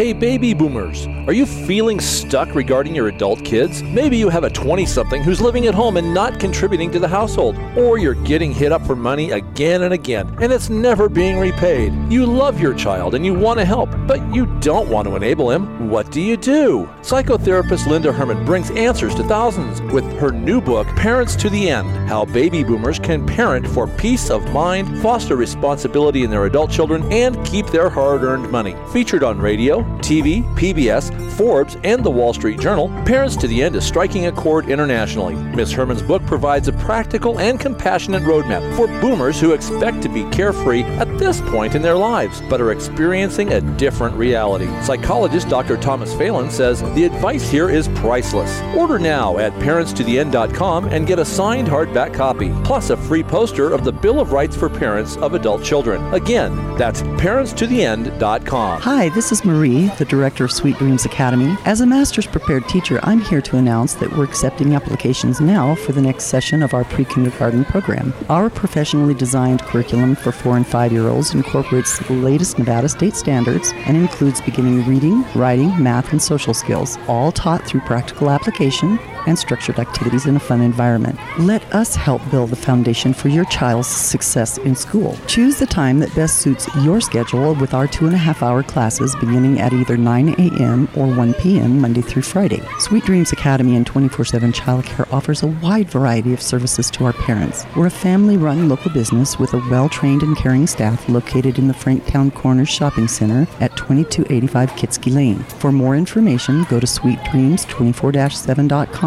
[0.00, 3.82] Hey, baby boomers, are you feeling stuck regarding your adult kids?
[3.82, 7.06] Maybe you have a 20 something who's living at home and not contributing to the
[7.06, 11.38] household, or you're getting hit up for money again and again, and it's never being
[11.38, 11.92] repaid.
[12.10, 15.50] You love your child and you want to help, but you don't want to enable
[15.50, 15.90] him.
[15.90, 16.88] What do you do?
[17.02, 21.90] Psychotherapist Linda Herman brings answers to thousands with her new book, Parents to the End
[22.08, 27.02] How Baby Boomers Can Parent for Peace of Mind, Foster Responsibility in Their Adult Children,
[27.12, 28.74] and Keep Their Hard Earned Money.
[28.94, 33.76] Featured on radio, TV, PBS, Forbes, and the Wall Street Journal, Parents to the End
[33.76, 35.34] is striking a chord internationally.
[35.34, 40.24] Miss Herman's book provides a practical and compassionate roadmap for boomers who expect to be
[40.30, 44.66] carefree at this point in their lives, but are experiencing a different reality.
[44.82, 45.76] Psychologist Dr.
[45.76, 48.60] Thomas Phelan says the advice here is priceless.
[48.76, 53.84] Order now at parentstotheend.com and get a signed hardback copy, plus a free poster of
[53.84, 56.12] the Bill of Rights for Parents of Adult Children.
[56.14, 58.80] Again, that's parentstotheend.com.
[58.80, 61.56] Hi, this is Marie, the director of Sweet Dreams Academy.
[61.64, 65.92] As a master's prepared teacher, I'm here to announce that we're accepting applications now for
[65.92, 68.12] the next session of our pre kindergarten program.
[68.28, 73.14] Our professionally designed curriculum for four and five year olds incorporates the latest Nevada state
[73.14, 78.98] standards and includes beginning reading, writing, math, and social skills, all taught through practical application
[79.26, 81.18] and structured activities in a fun environment.
[81.38, 85.16] Let us help build the foundation for your child's success in school.
[85.26, 88.62] Choose the time that best suits your schedule with our two and a half hour
[88.62, 90.88] classes beginning at either 9 a.m.
[90.96, 91.80] or 1 p.m.
[91.80, 92.62] Monday through Friday.
[92.78, 97.12] Sweet Dreams Academy and 24 7 childcare offers a wide variety of services to our
[97.12, 97.66] parents.
[97.76, 101.68] We're a family run local business with a well trained and caring staff located in
[101.68, 105.38] the Franktown Corners Shopping Center at 2285 Kietzke Lane.
[105.60, 108.12] For more information, go to sweetdreams24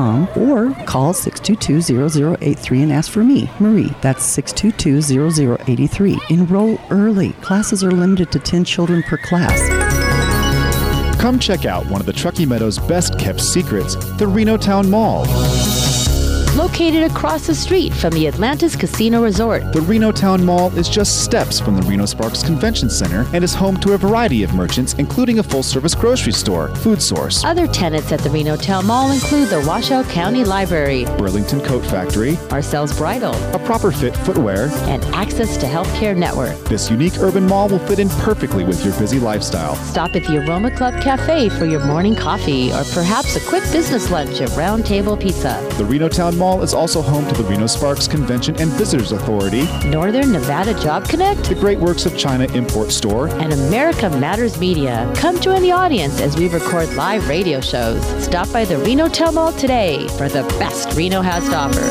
[0.03, 3.91] 7.com or call 622-0083 and ask for me, Marie.
[4.01, 6.29] That's 622-0083.
[6.29, 7.31] Enroll early.
[7.33, 9.59] Classes are limited to 10 children per class.
[11.19, 15.25] Come check out one of the Truckee Meadows best kept secrets, the Reno Town Mall.
[16.73, 19.71] Located across the street from the Atlantis Casino Resort.
[19.73, 23.53] The Reno Town Mall is just steps from the Reno Sparks Convention Center and is
[23.53, 27.67] home to a variety of merchants, including a full service grocery store, Food Source, Other
[27.67, 32.97] tenants at the Reno Town Mall include the Washoe County Library, Burlington Coat Factory, Marcel's
[32.97, 36.57] Bridal, a proper fit footwear, and Access to Healthcare Network.
[36.63, 39.75] This unique urban mall will fit in perfectly with your busy lifestyle.
[39.75, 44.09] Stop at the Aroma Club Cafe for your morning coffee or perhaps a quick business
[44.09, 45.63] lunch at Round Table Pizza.
[45.77, 49.67] The Reno Town Mall is also home to the Reno Sparks Convention and Visitors Authority,
[49.87, 55.11] Northern Nevada Job Connect, the Great Works of China Import Store, and America Matters Media.
[55.15, 58.01] Come join the audience as we record live radio shows.
[58.23, 61.81] Stop by the Reno Town Mall today for the best Reno has to offer.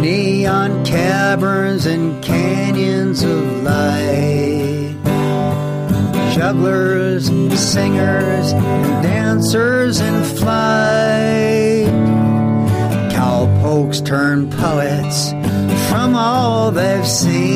[0.00, 4.43] Neon caverns and canyons of light.
[6.44, 7.24] Jugglers,
[7.58, 11.88] singers, and dancers in flight.
[13.10, 15.30] Cowpokes turn poets
[15.88, 17.53] from all they've seen.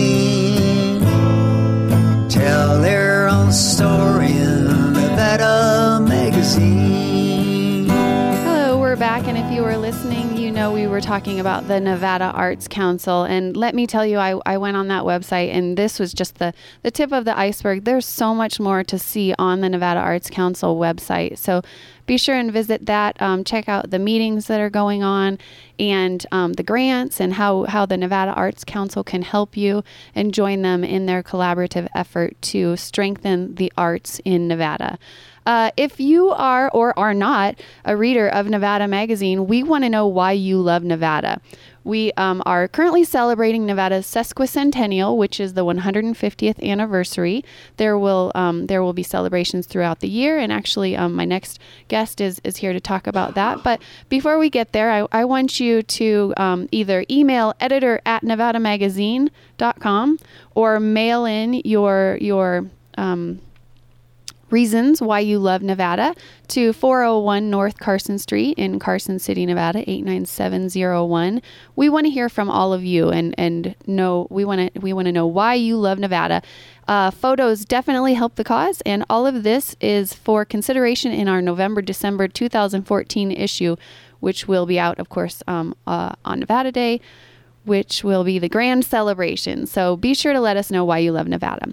[11.01, 13.25] Talking about the Nevada Arts Council.
[13.25, 16.39] And let me tell you, I, I went on that website, and this was just
[16.39, 17.85] the, the tip of the iceberg.
[17.85, 21.39] There's so much more to see on the Nevada Arts Council website.
[21.39, 21.63] So
[22.07, 23.21] be sure and visit that.
[23.21, 25.39] Um, check out the meetings that are going on
[25.79, 29.85] and um, the grants and how, how the Nevada Arts Council can help you
[30.15, 34.99] and join them in their collaborative effort to strengthen the arts in Nevada.
[35.49, 39.89] Uh, if you are or are not a reader of Nevada Magazine, we want to
[39.89, 41.41] know why you love Nevada.
[41.85, 47.47] We um, are currently celebrating Nevada's sesquicentennial, which is the 150th anniversary.
[47.79, 51.59] There will um, there will be celebrations throughout the year, and actually, um, my next
[51.89, 53.65] guest is is here to talk about that.
[53.65, 53.81] But
[54.11, 60.19] before we get there, I, I want you to um, either email editor at nevadamagazine.com
[60.55, 62.67] or mail in your your
[62.99, 63.41] um,
[64.51, 66.15] reasons why you love Nevada
[66.49, 71.43] to 401 North Carson Street in Carson City, Nevada 89701.
[71.77, 74.93] We want to hear from all of you and and know we want to we
[74.93, 76.43] want to know why you love Nevada.
[76.87, 81.43] Uh, photos definitely help the cause, and all of this is for consideration in our
[81.43, 83.77] November December 2014 issue,
[84.21, 87.01] which will be out, of course, um, uh, on Nevada Day
[87.69, 89.67] which will be the grand celebration.
[89.67, 91.73] So be sure to let us know why you love Nevada.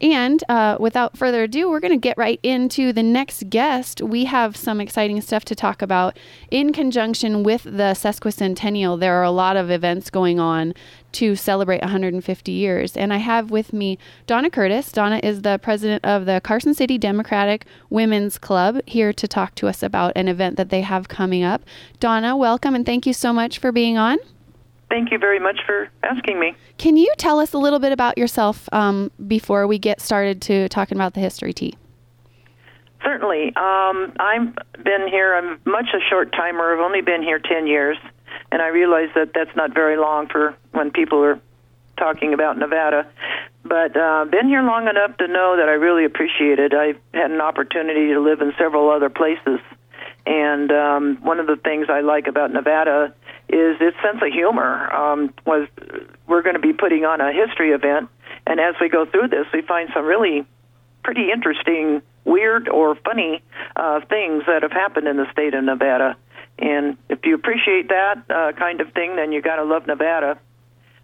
[0.00, 4.02] And uh, without further ado, we're going to get right into the next guest.
[4.02, 6.18] We have some exciting stuff to talk about
[6.50, 9.00] in conjunction with the sesquicentennial.
[9.00, 10.74] There are a lot of events going on
[11.12, 12.94] to celebrate 150 years.
[12.94, 14.92] And I have with me Donna Curtis.
[14.92, 19.66] Donna is the president of the Carson City Democratic Women's Club, here to talk to
[19.66, 21.62] us about an event that they have coming up.
[22.00, 24.18] Donna, welcome and thank you so much for being on.
[24.88, 26.54] Thank you very much for asking me.
[26.78, 30.68] Can you tell us a little bit about yourself um, before we get started to
[30.68, 31.76] talking about the history tea?
[33.02, 33.54] Certainly.
[33.56, 35.34] Um, I've been here.
[35.34, 36.74] I'm much a short timer.
[36.74, 37.98] I've only been here 10 years,
[38.50, 41.40] and I realize that that's not very long for when people are
[41.98, 43.08] talking about Nevada.
[43.64, 46.72] But uh, been here long enough to know that I really appreciate it.
[46.72, 49.58] I've had an opportunity to live in several other places,
[50.24, 53.14] and um, one of the things I like about Nevada
[53.48, 54.92] is its sense of humor.
[54.92, 55.68] Um, was
[56.26, 58.08] we're going to be putting on a history event,
[58.46, 60.46] and as we go through this, we find some really
[61.04, 63.42] pretty interesting, weird or funny
[63.76, 66.16] uh, things that have happened in the state of Nevada.
[66.58, 70.38] And if you appreciate that uh, kind of thing, then you got to love Nevada.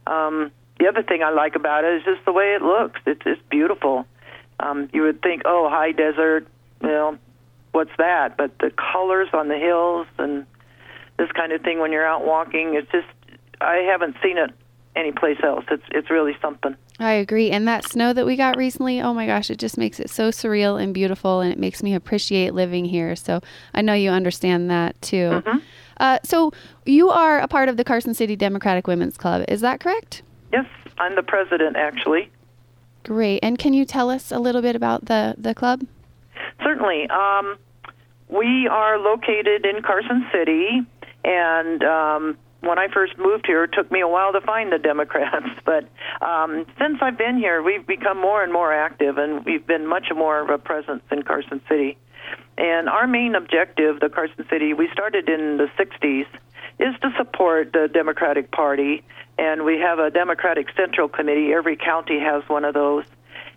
[0.06, 0.50] Um,
[0.80, 3.00] the other thing I like about it is just the way it looks.
[3.06, 4.06] It's it's beautiful.
[4.58, 6.46] Um, you would think, oh, high desert,
[6.82, 7.18] you know,
[7.72, 8.36] what's that?
[8.36, 10.46] But the colors on the hills and
[11.22, 13.06] this kind of thing when you're out walking, it's just
[13.60, 14.50] I haven't seen it
[14.96, 15.64] anyplace else.
[15.70, 16.74] It's it's really something.
[16.98, 17.50] I agree.
[17.50, 20.30] And that snow that we got recently, oh my gosh, it just makes it so
[20.30, 23.14] surreal and beautiful, and it makes me appreciate living here.
[23.14, 23.40] So
[23.72, 25.42] I know you understand that too.
[25.44, 25.58] Mm-hmm.
[25.98, 26.52] Uh, so
[26.84, 30.22] you are a part of the Carson City Democratic Women's Club, is that correct?
[30.52, 30.66] Yes,
[30.98, 32.30] I'm the president actually.
[33.04, 33.40] Great.
[33.42, 35.86] And can you tell us a little bit about the, the club?
[36.62, 37.08] Certainly.
[37.10, 37.56] Um,
[38.28, 40.82] we are located in Carson City,
[41.24, 44.78] and um, when I first moved here, it took me a while to find the
[44.78, 45.46] Democrats.
[45.64, 45.88] But
[46.20, 50.08] um, since I've been here, we've become more and more active, and we've been much
[50.14, 51.96] more of a presence in Carson City.
[52.58, 56.26] And our main objective, the Carson City, we started in the 60s,
[56.78, 59.02] is to support the Democratic Party.
[59.38, 61.52] And we have a Democratic Central Committee.
[61.52, 63.04] Every county has one of those.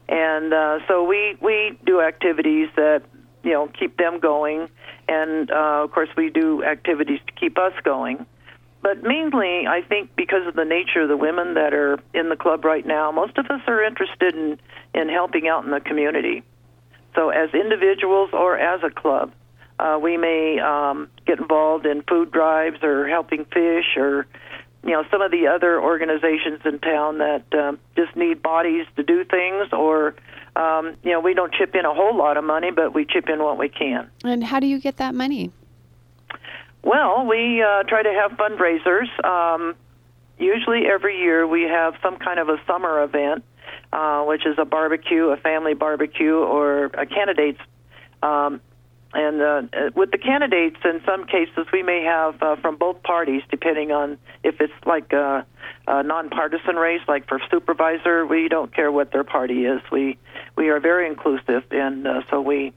[0.07, 3.03] And uh, so we, we do activities that
[3.43, 4.69] you know keep them going,
[5.07, 8.25] and uh, of course we do activities to keep us going.
[8.81, 12.35] But mainly, I think because of the nature of the women that are in the
[12.35, 14.59] club right now, most of us are interested in
[14.93, 16.43] in helping out in the community.
[17.15, 19.31] So, as individuals or as a club,
[19.79, 24.27] uh, we may um, get involved in food drives or helping fish or
[24.83, 29.03] you know some of the other organizations in town that um, just need bodies to
[29.03, 30.15] do things or
[30.55, 33.29] um, you know we don't chip in a whole lot of money but we chip
[33.29, 35.51] in what we can And how do you get that money?
[36.83, 39.75] well we uh, try to have fundraisers um,
[40.37, 43.43] usually every year we have some kind of a summer event
[43.93, 47.59] uh, which is a barbecue a family barbecue or a candidates
[48.23, 48.61] um,
[49.15, 53.01] and uh, uh, with the candidates, in some cases, we may have uh, from both
[53.01, 55.45] parties, depending on if it's like a,
[55.87, 59.81] a nonpartisan race, like for supervisor, we don't care what their party is.
[59.89, 60.17] We
[60.57, 62.73] we are very inclusive, and uh, so we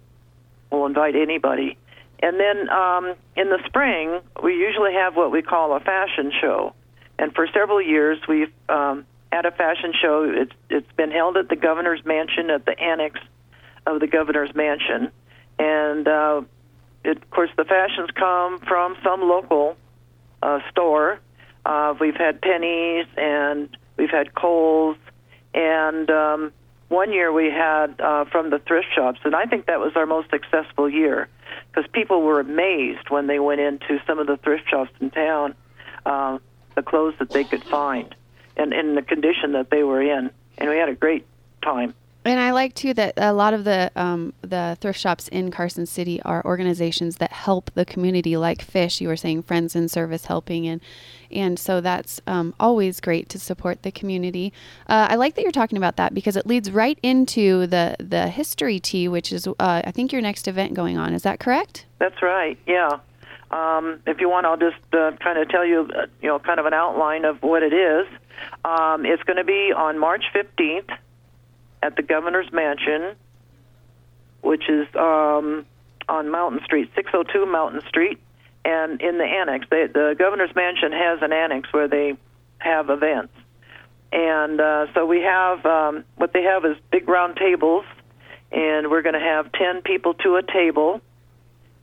[0.70, 1.76] will invite anybody.
[2.20, 6.72] And then um, in the spring, we usually have what we call a fashion show.
[7.18, 10.22] And for several years, we've um, had a fashion show.
[10.22, 13.18] It's it's been held at the governor's mansion at the annex
[13.86, 15.10] of the governor's mansion
[15.58, 16.42] and uh,
[17.04, 19.76] it, of course the fashions come from some local
[20.42, 21.20] uh, store.
[21.64, 24.96] Uh, we've had Penney's and we've had Kohl's,
[25.54, 26.52] and um,
[26.88, 30.06] one year we had uh, from the thrift shops, and I think that was our
[30.06, 31.28] most successful year
[31.70, 35.54] because people were amazed when they went into some of the thrift shops in town,
[36.06, 36.38] uh,
[36.74, 38.14] the clothes that they could find,
[38.56, 41.26] and in the condition that they were in, and we had a great
[41.62, 41.94] time.
[42.28, 45.86] And I like too that a lot of the um, the thrift shops in Carson
[45.86, 49.00] City are organizations that help the community, like Fish.
[49.00, 50.82] You were saying Friends in Service helping, and
[51.30, 54.52] and so that's um, always great to support the community.
[54.90, 58.28] Uh, I like that you're talking about that because it leads right into the the
[58.28, 61.14] history tea, which is uh, I think your next event going on.
[61.14, 61.86] Is that correct?
[61.98, 62.58] That's right.
[62.66, 62.98] Yeah.
[63.50, 66.60] Um, if you want, I'll just uh, kind of tell you, uh, you know, kind
[66.60, 68.06] of an outline of what it is.
[68.66, 70.94] Um, it's going to be on March 15th
[71.82, 73.14] at the governor's mansion,
[74.40, 75.66] which is um,
[76.08, 78.18] on Mountain Street, 602 Mountain Street,
[78.64, 79.66] and in the annex.
[79.70, 82.16] They, the governor's mansion has an annex where they
[82.58, 83.32] have events.
[84.10, 87.84] And uh, so we have um, what they have is big round tables,
[88.50, 91.00] and we're going to have 10 people to a table.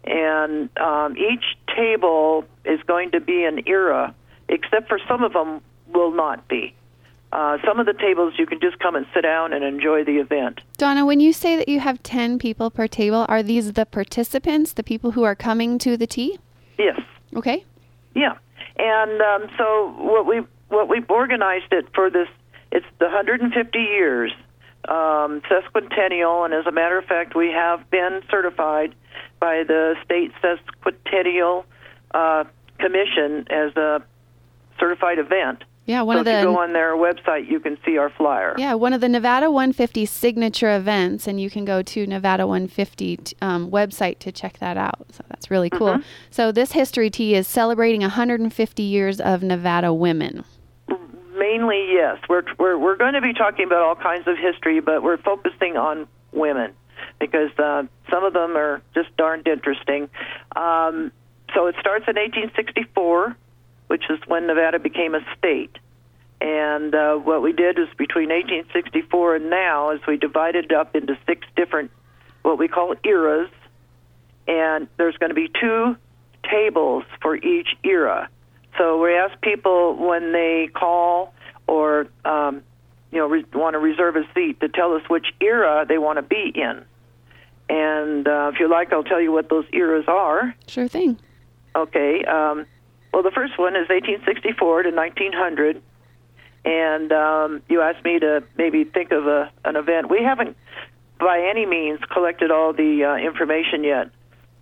[0.03, 1.43] And um, each
[1.75, 4.13] table is going to be an era,
[4.49, 5.61] except for some of them
[5.93, 6.73] will not be.
[7.35, 10.19] Uh, some of the tables you can just come and sit down and enjoy the
[10.19, 10.61] event.
[10.77, 14.71] Donna, when you say that you have 10 people per table, are these the participants,
[14.71, 16.39] the people who are coming to the tea?
[16.79, 16.97] Yes.
[17.35, 17.65] Okay.
[18.13, 18.37] Yeah,
[18.77, 22.29] and um, so what we what we've organized it for this.
[22.71, 24.31] It's the 150 years
[24.87, 28.95] um, sesquicentennial, and as a matter of fact, we have been certified
[29.41, 31.65] by the state sesquicentennial
[32.11, 32.45] uh,
[32.79, 34.01] commission as a
[34.79, 35.65] certified event.
[35.85, 38.09] Yeah, one so of if the you go on their website, you can see our
[38.09, 38.55] flyer.
[38.57, 43.17] Yeah, one of the Nevada 150 signature events, and you can go to Nevada 150
[43.17, 45.05] t- um, website to check that out.
[45.11, 45.95] So that's really cool.
[45.95, 46.03] Mhm.
[46.31, 50.43] So this history tea is celebrating 150 years of Nevada women.
[51.37, 52.17] Mainly, yes.
[52.27, 55.77] We're we're we're going to be talking about all kinds of history, but we're focusing
[55.77, 56.73] on women
[57.19, 60.09] because uh, some of them are just darned interesting.
[60.55, 61.11] Um,
[61.53, 63.35] so it starts in 1864,
[63.87, 65.77] which is when Nevada became a state.
[66.41, 71.17] And uh, what we did is between 1864 and now is we divided up into
[71.25, 71.91] six different,
[72.41, 73.49] what we call eras.
[74.47, 75.95] And there's going to be two
[76.49, 78.29] tables for each era.
[78.77, 81.33] So we ask people when they call
[81.67, 82.61] or um,
[83.11, 86.17] you know re- want to reserve a seat to tell us which era they want
[86.17, 86.83] to be in.
[87.67, 90.53] And uh, if you like, I'll tell you what those eras are.
[90.67, 91.17] Sure thing.
[91.75, 92.23] Okay.
[92.25, 92.65] Um,
[93.15, 95.81] well, the first one is 1864 to 1900,
[96.65, 100.09] and um, you asked me to maybe think of a, an event.
[100.09, 100.57] We haven't,
[101.17, 104.09] by any means, collected all the uh, information yet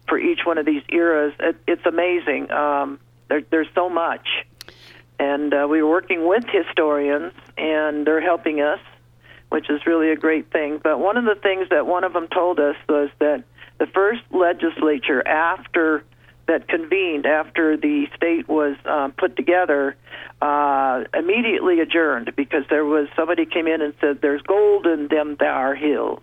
[0.08, 1.34] for each one of these eras.
[1.40, 2.52] It, it's amazing.
[2.52, 4.28] Um, there, there's so much,
[5.18, 8.82] and uh, we were working with historians, and they're helping us,
[9.50, 10.80] which is really a great thing.
[10.84, 13.46] But one of the things that one of them told us was that
[13.80, 16.04] the first legislature after
[16.48, 19.96] that convened after the state was um, put together
[20.42, 25.38] uh, immediately adjourned because there was somebody came in and said there's gold in them
[25.38, 26.22] thar hills.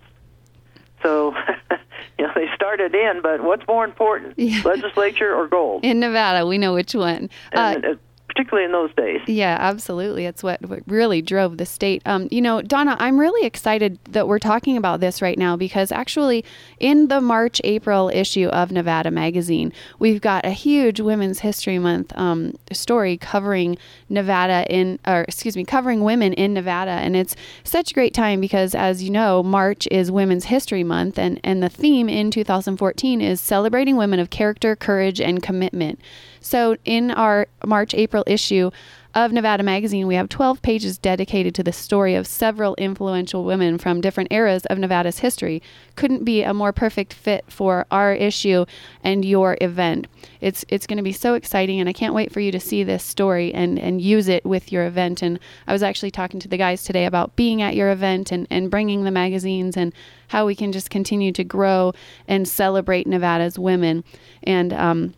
[1.02, 1.34] So
[2.18, 5.84] you know they started in, but what's more important, legislature or gold?
[5.84, 7.30] In Nevada, we know which one.
[7.54, 7.94] Uh, And, uh,
[8.30, 9.20] particularly in those days.
[9.26, 10.24] Yeah, absolutely.
[10.24, 12.00] It's what, what really drove the state.
[12.06, 15.90] Um, you know, Donna, I'm really excited that we're talking about this right now because
[15.90, 16.44] actually,
[16.78, 22.16] in the March April issue of Nevada Magazine, we've got a huge Women's History Month
[22.16, 23.76] um, story covering
[24.08, 28.40] Nevada in, or excuse me, covering women in Nevada, and it's such a great time
[28.40, 33.20] because, as you know, March is Women's History Month, and and the theme in 2014
[33.20, 35.98] is celebrating women of character, courage, and commitment.
[36.40, 38.70] So, in our March April issue
[39.14, 43.76] of Nevada Magazine, we have 12 pages dedicated to the story of several influential women
[43.76, 45.60] from different eras of Nevada's history.
[45.96, 48.66] Couldn't be a more perfect fit for our issue
[49.02, 50.06] and your event.
[50.40, 52.84] It's it's going to be so exciting, and I can't wait for you to see
[52.84, 55.22] this story and, and use it with your event.
[55.22, 58.46] And I was actually talking to the guys today about being at your event and,
[58.48, 59.92] and bringing the magazines and
[60.28, 61.92] how we can just continue to grow
[62.28, 64.04] and celebrate Nevada's women.
[64.44, 65.14] And um,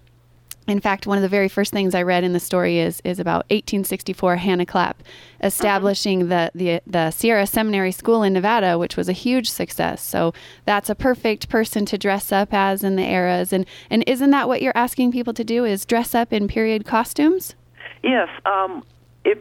[0.68, 3.18] in fact, one of the very first things I read in the story is is
[3.18, 5.02] about 1864 Hannah Clapp
[5.42, 10.02] establishing the, the the Sierra Seminary School in Nevada, which was a huge success.
[10.02, 10.32] So
[10.64, 13.52] that's a perfect person to dress up as in the eras.
[13.52, 15.64] And and isn't that what you're asking people to do?
[15.64, 17.56] Is dress up in period costumes?
[18.04, 18.28] Yes.
[18.46, 18.84] Um,
[19.24, 19.38] if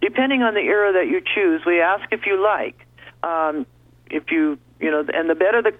[0.00, 2.86] depending on the era that you choose, we ask if you like.
[3.22, 3.66] Um,
[4.10, 5.74] if you you know, and the better the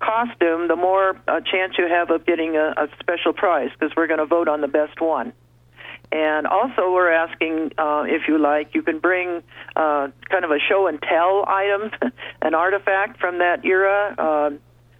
[0.00, 4.06] costume, the more uh, chance you have of getting a, a special prize because we're
[4.06, 5.32] going to vote on the best one.
[6.12, 9.42] And also, we're asking uh, if you like, you can bring
[9.74, 11.90] uh, kind of a show and tell item,
[12.42, 14.14] an artifact from that era.
[14.16, 14.50] Uh,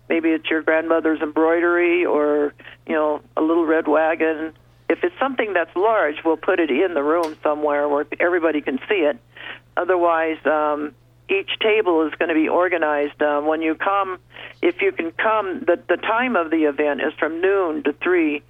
[0.09, 2.53] maybe it's your grandmother's embroidery or,
[2.87, 4.55] you know, a little red wagon.
[4.89, 8.79] If it's something that's large, we'll put it in the room somewhere where everybody can
[8.89, 9.19] see it.
[9.77, 10.95] Otherwise, um,
[11.29, 13.21] each table is going to be organized.
[13.21, 14.19] Uh, when you come,
[14.63, 18.43] if you can come, the, the time of the event is from noon to 3.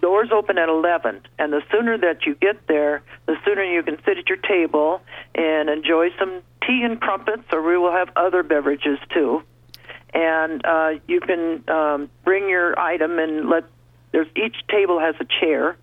[0.00, 3.98] Doors open at 11, and the sooner that you get there, the sooner you can
[4.04, 5.02] sit at your table
[5.34, 9.42] and enjoy some tea and crumpets, or we will have other beverages too.
[10.14, 13.64] And uh, you can um, bring your item and let.
[14.12, 15.76] There's each table has a chair,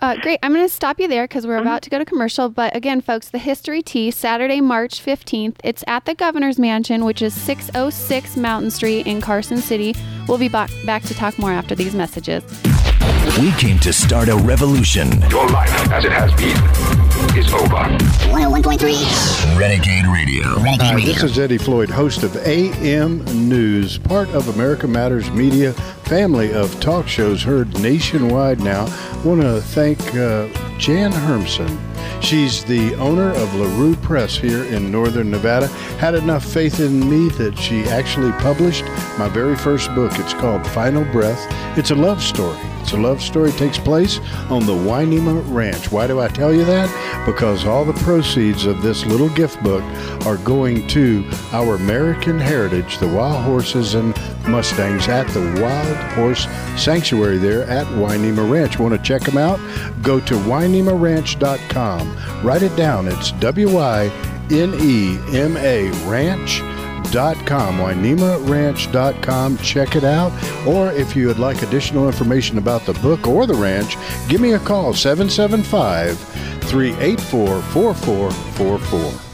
[0.00, 0.38] uh, great.
[0.42, 1.66] I'm going to stop you there because we're mm-hmm.
[1.66, 2.48] about to go to commercial.
[2.48, 5.56] But again, folks, the History Tea, Saturday, March 15th.
[5.64, 9.94] It's at the Governor's Mansion, which is 606 Mountain Street in Carson City.
[10.26, 12.44] We'll be back, back to talk more after these messages.
[13.40, 15.20] We came to start a revolution.
[15.30, 16.56] Your life, as it has been,
[17.38, 17.76] is over.
[18.32, 20.54] 101.3 Renegade Radio.
[20.56, 25.74] Renegade Hi, this is Eddie Floyd, host of AM News, part of America Matters Media
[26.08, 28.86] family of talk shows heard nationwide now.
[28.86, 30.48] I Want to thank uh,
[30.78, 31.78] Jan Hermson.
[32.22, 35.66] She's the owner of LaRue Press here in northern Nevada.
[35.98, 38.84] Had enough faith in me that she actually published
[39.18, 40.10] my very first book.
[40.14, 41.46] It's called Final Breath.
[41.76, 42.58] It's a love story.
[42.88, 44.18] It's a love story takes place
[44.48, 45.92] on the Wynema Ranch.
[45.92, 47.26] Why do I tell you that?
[47.26, 49.82] Because all the proceeds of this little gift book
[50.24, 51.22] are going to
[51.52, 54.16] our American heritage, the wild horses and
[54.48, 56.46] mustangs at the Wild Horse
[56.82, 58.78] Sanctuary there at Wynema Ranch.
[58.78, 59.60] Want to check them out?
[60.00, 62.42] Go to wynemaranch.com.
[62.42, 63.06] Write it down.
[63.06, 64.04] It's W Y
[64.50, 66.62] N E M A Ranch
[67.12, 69.58] wynemaranch.com, wynemaranch.com.
[69.58, 70.32] Check it out.
[70.66, 73.96] Or if you would like additional information about the book or the ranch,
[74.28, 79.27] give me a call 775 384 4444.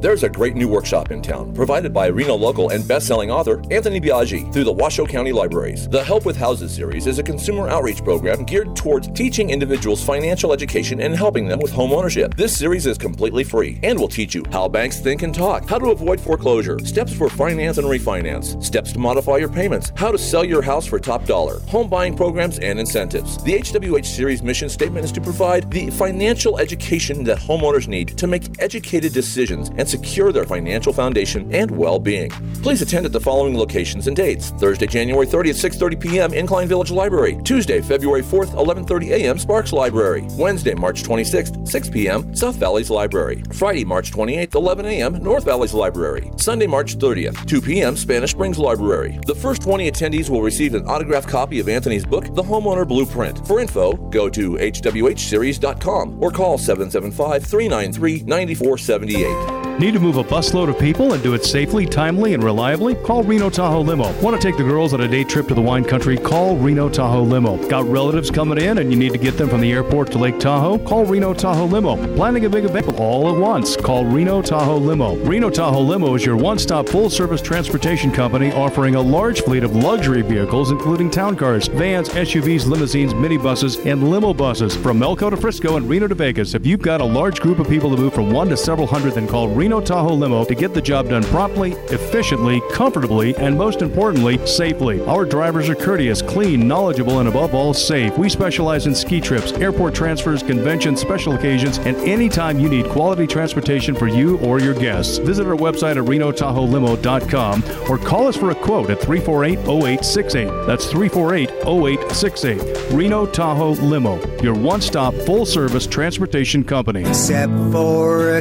[0.00, 4.00] There's a great new workshop in town, provided by Reno local and best-selling author Anthony
[4.00, 5.90] Biaggi through the Washoe County Libraries.
[5.90, 10.54] The Help with Houses series is a consumer outreach program geared towards teaching individuals financial
[10.54, 12.34] education and helping them with home ownership.
[12.34, 15.78] This series is completely free and will teach you how banks think and talk, how
[15.78, 20.16] to avoid foreclosure, steps for finance and refinance, steps to modify your payments, how to
[20.16, 23.36] sell your house for top dollar, home buying programs and incentives.
[23.44, 28.26] The HWH series mission statement is to provide the financial education that homeowners need to
[28.26, 32.30] make educated decisions and secure their financial foundation and well-being.
[32.62, 34.50] Please attend at the following locations and dates.
[34.50, 36.34] Thursday, January 30th, 6:30 p.m.
[36.34, 37.38] Incline Village Library.
[37.44, 39.38] Tuesday, February 4th, 11:30 a.m.
[39.38, 40.26] Sparks Library.
[40.38, 42.34] Wednesday, March 26th, 6 p.m.
[42.34, 43.42] South Valley's Library.
[43.52, 45.14] Friday, March 28th, 11 a.m.
[45.22, 46.30] North Valley's Library.
[46.36, 47.96] Sunday, March 30th, 2 p.m.
[47.96, 49.18] Spanish Springs Library.
[49.26, 53.46] The first 20 attendees will receive an autographed copy of Anthony's book, The Homeowner Blueprint.
[53.46, 59.59] For info, go to hwhseries.com or call 775 393 9478.
[59.80, 62.94] Need to move a busload of people and do it safely, timely, and reliably?
[62.96, 64.12] Call Reno Tahoe Limo.
[64.20, 66.18] Want to take the girls on a day trip to the wine country?
[66.18, 67.56] Call Reno Tahoe Limo.
[67.66, 70.38] Got relatives coming in and you need to get them from the airport to Lake
[70.38, 70.76] Tahoe?
[70.80, 71.96] Call Reno Tahoe Limo.
[72.14, 73.74] Planning a big event all at once?
[73.74, 75.16] Call Reno Tahoe Limo.
[75.24, 79.64] Reno Tahoe Limo is your one stop full service transportation company offering a large fleet
[79.64, 84.76] of luxury vehicles, including town cars, vans, SUVs, limousines, minibuses, and limo buses.
[84.76, 87.66] From Melco to Frisco and Reno to Vegas, if you've got a large group of
[87.66, 90.74] people to move from one to several hundred, then call Reno Tahoe Limo to get
[90.74, 95.00] the job done promptly, efficiently, comfortably, and most importantly, safely.
[95.04, 98.18] Our drivers are courteous, clean, knowledgeable, and above all, safe.
[98.18, 103.28] We specialize in ski trips, airport transfers, conventions, special occasions, and anytime you need quality
[103.28, 105.18] transportation for you or your guests.
[105.18, 110.66] Visit our website at renotahoelimo.com or call us for a quote at 348 0868.
[110.66, 112.92] That's 348 0868.
[112.92, 117.02] Reno Tahoe Limo, your one stop full service transportation company.
[117.02, 118.40] Except for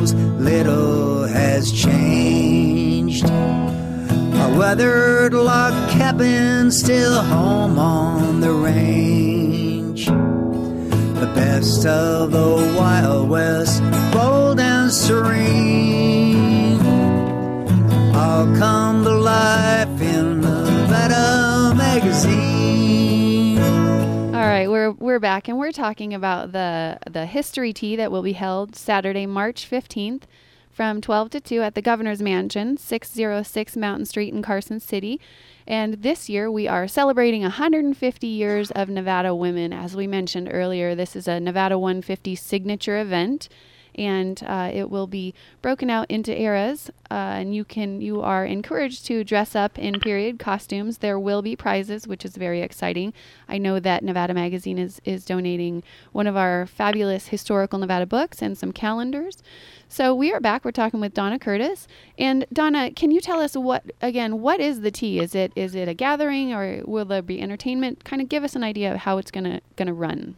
[0.00, 3.26] casinos, little has changed.
[3.26, 10.06] Our weathered log cabin still home on the range.
[10.06, 13.82] The best of the Wild West,
[14.12, 16.80] bold and serene.
[18.14, 19.89] All come to life
[24.98, 29.26] we're back and we're talking about the the history tea that will be held Saturday,
[29.26, 30.22] March 15th
[30.70, 35.20] from 12 to 2 at the Governor's Mansion, 606 Mountain Street in Carson City.
[35.66, 39.72] And this year we are celebrating 150 years of Nevada women.
[39.72, 43.48] As we mentioned earlier, this is a Nevada 150 signature event
[43.94, 48.44] and uh, it will be broken out into eras uh, and you can you are
[48.44, 50.98] encouraged to dress up in period costumes.
[50.98, 53.12] There will be prizes which is very exciting.
[53.48, 55.82] I know that nevada magazine is is donating
[56.12, 59.42] one of our fabulous historical nevada books and some calendars.
[59.88, 60.64] So we are back.
[60.64, 61.88] We're talking with donna curtis.
[62.16, 65.18] And donna can you tell us what again what is the tea?
[65.18, 68.04] Is it is it a gathering or will there be entertainment?
[68.04, 70.36] Kind of give us an idea of how it's gonna gonna run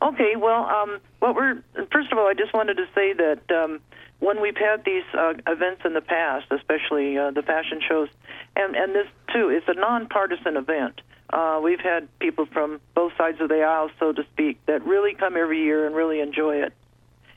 [0.00, 3.80] Okay, well, um, what we're first of all, I just wanted to say that um,
[4.20, 8.08] when we've had these uh, events in the past, especially uh, the fashion shows,
[8.56, 11.00] and and this too, it's a nonpartisan event.
[11.32, 15.14] Uh, we've had people from both sides of the aisle, so to speak, that really
[15.14, 16.74] come every year and really enjoy it.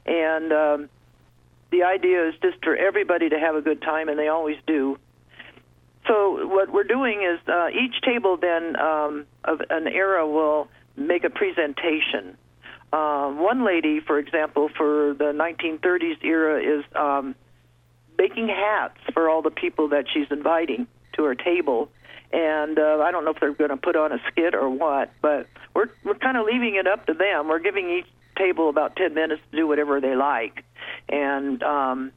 [0.05, 0.89] And um,
[1.71, 4.97] the idea is just for everybody to have a good time, and they always do.
[6.07, 11.23] So what we're doing is uh, each table then um, of an era will make
[11.23, 12.37] a presentation.
[12.93, 17.35] Um, one lady, for example, for the 1930s era, is um,
[18.17, 21.89] making hats for all the people that she's inviting to her table.
[22.31, 25.11] And uh, I don't know if they're going to put on a skit or what,
[25.21, 27.47] but we're we're kind of leaving it up to them.
[27.47, 30.63] We're giving each table about 10 minutes to do whatever they like.
[31.07, 32.11] And um,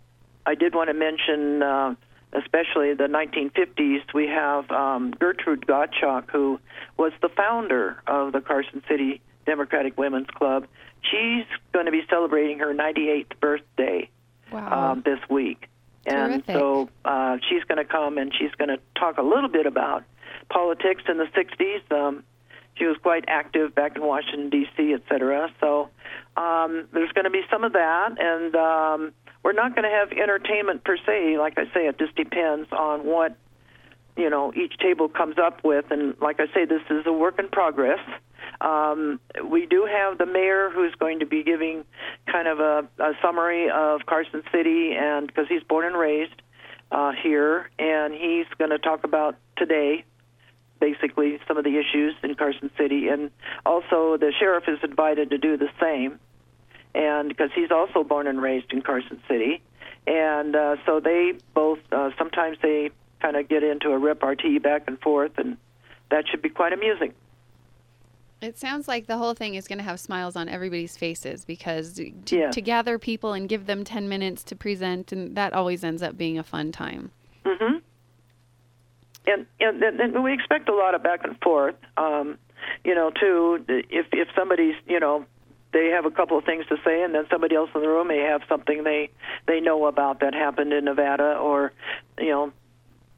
[0.46, 1.62] I did want to mention.
[1.62, 1.94] Uh,
[2.32, 6.60] especially the 1950s, we have um, Gertrude Gottschalk, who
[6.96, 10.66] was the founder of the Carson City Democratic Women's Club.
[11.02, 14.10] She's going to be celebrating her 98th birthday
[14.52, 14.92] wow.
[14.92, 15.68] um, this week.
[16.06, 16.54] And Terrific.
[16.54, 20.04] so uh, she's going to come and she's going to talk a little bit about
[20.48, 21.92] politics in the 60s.
[21.92, 22.24] Um,
[22.76, 25.52] she was quite active back in Washington, D.C., et cetera.
[25.60, 25.88] So
[26.36, 28.16] um, there's going to be some of that.
[28.18, 29.12] And um,
[29.48, 31.38] we're not going to have entertainment per se.
[31.38, 33.34] Like I say, it just depends on what
[34.14, 35.86] you know each table comes up with.
[35.90, 38.00] And like I say, this is a work in progress.
[38.60, 41.86] Um, we do have the mayor who's going to be giving
[42.30, 46.42] kind of a, a summary of Carson City, and because he's born and raised
[46.92, 50.04] uh, here, and he's going to talk about today.
[50.78, 53.30] Basically, some of the issues in Carson City, and
[53.64, 56.20] also the sheriff is invited to do the same
[56.94, 59.62] and because he's also born and raised in Carson City,
[60.06, 64.84] and uh, so they both uh, sometimes they kind of get into a repartee back
[64.86, 65.56] and forth, and
[66.10, 67.12] that should be quite amusing.
[68.40, 71.94] It sounds like the whole thing is going to have smiles on everybody's faces because
[71.94, 72.50] to, Yeah.
[72.52, 76.16] to gather people and give them 10 minutes to present, and that always ends up
[76.16, 77.10] being a fun time.
[77.44, 77.78] Mm-hmm.
[79.26, 81.74] And, and and we expect a lot of back and forth.
[81.96, 82.38] Um,
[82.84, 83.64] you know, too.
[83.68, 85.26] If if somebody's you know
[85.72, 88.08] they have a couple of things to say, and then somebody else in the room
[88.08, 89.10] may have something they
[89.46, 91.72] they know about that happened in Nevada, or
[92.18, 92.52] you know,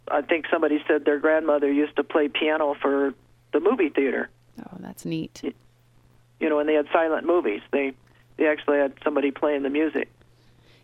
[0.08, 3.14] I think somebody said their grandmother used to play piano for
[3.52, 4.28] the movie theater.
[4.60, 5.42] Oh, that's neat.
[6.40, 7.92] You know, when they had silent movies, they
[8.36, 10.08] they actually had somebody playing the music.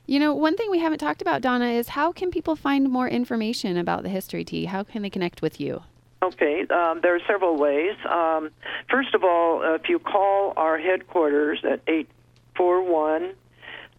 [0.07, 3.09] You know, one thing we haven't talked about, Donna, is how can people find more
[3.09, 4.67] information about the History Tea?
[4.67, 5.83] How can they connect with you?
[6.27, 7.95] Okay, um, there are several ways.
[8.09, 8.51] Um,
[8.91, 13.35] first of all, if you call our headquarters at 841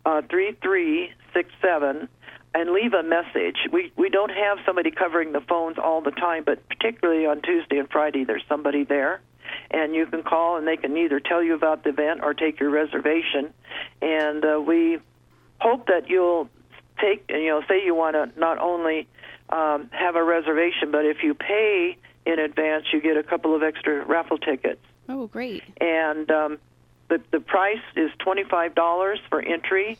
[0.05, 2.09] uh, 3366 866
[2.53, 3.57] and leave a message.
[3.71, 7.77] We we don't have somebody covering the phones all the time, but particularly on Tuesday
[7.77, 9.21] and Friday, there's somebody there,
[9.69, 12.59] and you can call and they can either tell you about the event or take
[12.59, 13.53] your reservation.
[14.01, 14.99] And uh, we
[15.59, 16.49] hope that you'll
[16.99, 19.07] take you know say you want to not only
[19.49, 21.97] um, have a reservation, but if you pay
[22.27, 24.81] in advance, you get a couple of extra raffle tickets.
[25.09, 25.63] Oh, great!
[25.81, 26.57] And um,
[27.09, 29.97] the the price is twenty five dollars for entry,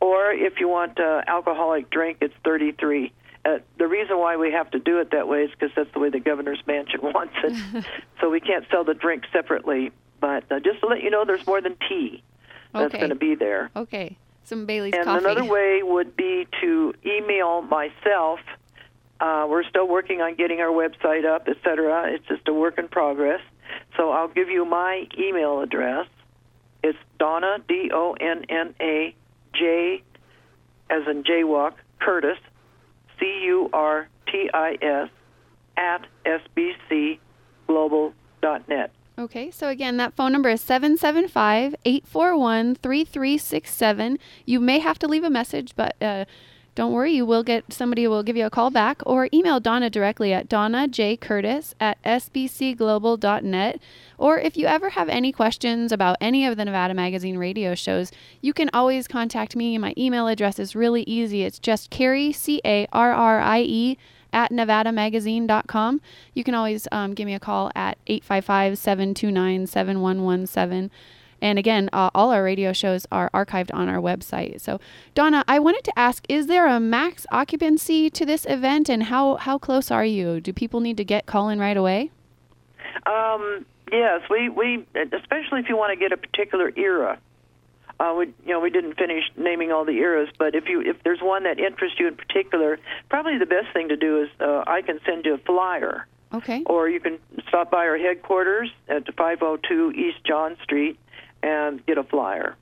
[0.00, 3.12] or if you want uh, alcoholic drink, it's thirty three.
[3.44, 5.98] Uh, the reason why we have to do it that way is because that's the
[5.98, 7.84] way the governor's mansion wants it.
[8.20, 9.90] so we can't sell the drink separately.
[10.20, 12.22] But uh, just to let you know, there's more than tea
[12.72, 12.98] that's Okay.
[12.98, 13.70] going to be there.
[13.74, 14.16] Okay.
[14.44, 15.24] Some Bailey's And coffee.
[15.24, 18.38] another way would be to email myself.
[19.22, 22.12] Uh, we're still working on getting our website up, et cetera.
[22.12, 23.40] It's just a work in progress.
[23.96, 26.08] So I'll give you my email address.
[26.82, 29.14] It's Donna D O N N A
[29.54, 30.02] J
[30.90, 32.38] as in jaywalk Curtis
[33.20, 35.08] C U R T I S
[35.76, 38.90] at sbcglobal.net.
[39.18, 44.18] Okay, so again, that phone number is 775 841 3367.
[44.46, 46.24] You may have to leave a message, but uh,
[46.74, 49.90] don't worry, you will get somebody will give you a call back or email Donna
[49.90, 51.16] directly at Donna J.
[51.18, 53.80] Curtis at sbcglobal.net.
[54.16, 58.10] Or if you ever have any questions about any of the Nevada Magazine radio shows,
[58.40, 59.76] you can always contact me.
[59.76, 61.42] My email address is really easy.
[61.42, 63.98] It's just Carrie, C A R R I E,
[64.32, 66.00] at nevadamagazine.com.
[66.32, 70.90] You can always um, give me a call at 855 729 7117.
[71.42, 74.60] And again, uh, all our radio shows are archived on our website.
[74.60, 74.78] So,
[75.14, 79.34] Donna, I wanted to ask is there a max occupancy to this event and how,
[79.36, 80.40] how close are you?
[80.40, 82.12] Do people need to get calling right away?
[83.06, 87.18] Um, yes, we, we especially if you want to get a particular era.
[87.98, 90.96] Uh, we you know we didn't finish naming all the eras, but if you if
[91.04, 92.78] there's one that interests you in particular,
[93.10, 96.62] probably the best thing to do is uh, I can send you a flyer, Okay.
[96.66, 97.18] or you can
[97.48, 100.98] stop by our headquarters at 502 East John Street
[101.42, 102.56] and get a flyer.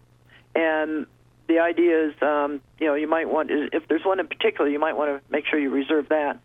[0.55, 1.07] And
[1.49, 4.79] the idea is, um, you know, you might want if there's one in particular, you
[4.79, 6.39] might want to make sure you reserve that.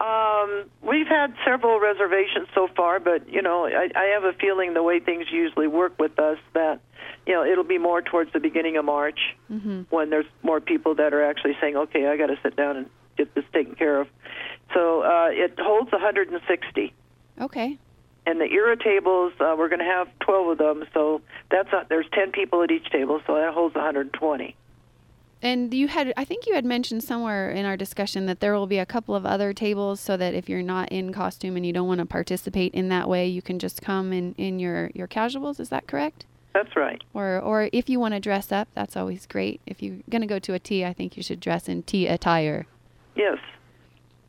[0.00, 4.74] Um, we've had several reservations so far, but you know, I, I have a feeling
[4.74, 6.80] the way things usually work with us that
[7.26, 9.18] you know it'll be more towards the beginning of March
[9.50, 9.82] Mm-hmm.
[9.90, 12.86] when there's more people that are actually saying, okay, I got to sit down and
[13.16, 14.08] get this taken care of.
[14.74, 16.94] So uh, it holds 160
[17.40, 17.78] Okay.
[18.30, 21.20] And the era tables uh, we're going to have 12 of them so
[21.50, 24.56] that's uh, there's 10 people at each table so that holds 120
[25.42, 28.66] And you had, I think you had mentioned somewhere in our discussion that there will
[28.66, 31.72] be a couple of other tables so that if you're not in costume and you
[31.72, 35.06] don't want to participate in that way, you can just come in, in your, your
[35.06, 35.58] casuals.
[35.58, 36.26] Is that correct?
[36.52, 39.60] that's right Or, or if you want to dress up, that's always great.
[39.66, 42.06] If you're going to go to a tea, I think you should dress in tea
[42.06, 42.66] attire.
[43.14, 43.38] yes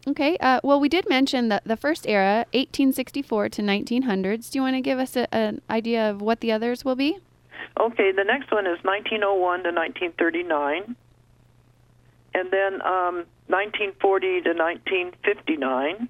[0.07, 0.37] Okay.
[0.37, 4.51] Uh, well, we did mention that the first era, 1864 to 1900s.
[4.51, 7.17] Do you want to give us a, an idea of what the others will be?
[7.79, 10.95] okay the next one is 1901 to 1939
[12.33, 16.09] and then um, 1940 to 1959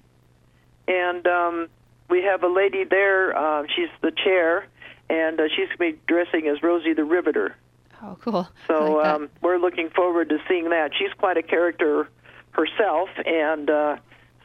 [0.88, 1.68] and um,
[2.08, 4.66] we have a lady there uh, she's the chair
[5.08, 7.56] and uh, she's going to be dressing as rosie the riveter
[8.04, 8.48] Oh, cool.
[8.66, 10.90] So like um, we're looking forward to seeing that.
[10.98, 12.08] She's quite a character
[12.52, 13.96] herself, and uh,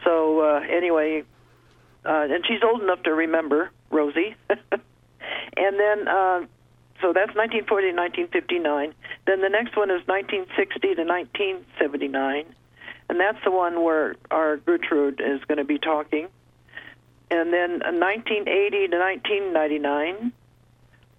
[0.03, 1.23] so uh, anyway,
[2.05, 4.35] uh, and she's old enough to remember Rosie.
[4.49, 6.41] and then, uh,
[7.01, 8.93] so that's 1940 to 1959.
[9.25, 12.45] Then the next one is 1960 to 1979,
[13.09, 16.27] and that's the one where our Gertrude is going to be talking.
[17.29, 20.31] And then uh, 1980 to 1999.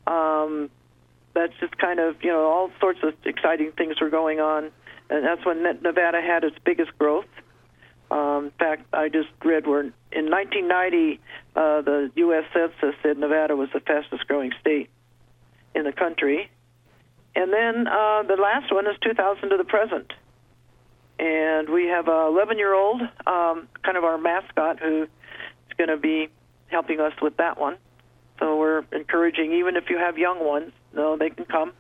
[0.07, 0.71] Um,
[1.35, 4.71] that's just kind of you know all sorts of exciting things were going on,
[5.11, 7.27] and that's when Nevada had its biggest growth.
[8.11, 11.21] Um, in fact, I just read where in 1990
[11.55, 12.45] uh, the U.S.
[12.53, 14.89] Census said Nevada was the fastest growing state
[15.75, 16.51] in the country,
[17.35, 20.13] and then uh, the last one is 2000 to the present,
[21.19, 25.91] and we have a 11 year old, um, kind of our mascot, who is going
[25.91, 26.29] to be
[26.69, 27.77] helping us with that one.
[28.39, 31.73] So we're encouraging, even if you have young ones, no, they can come.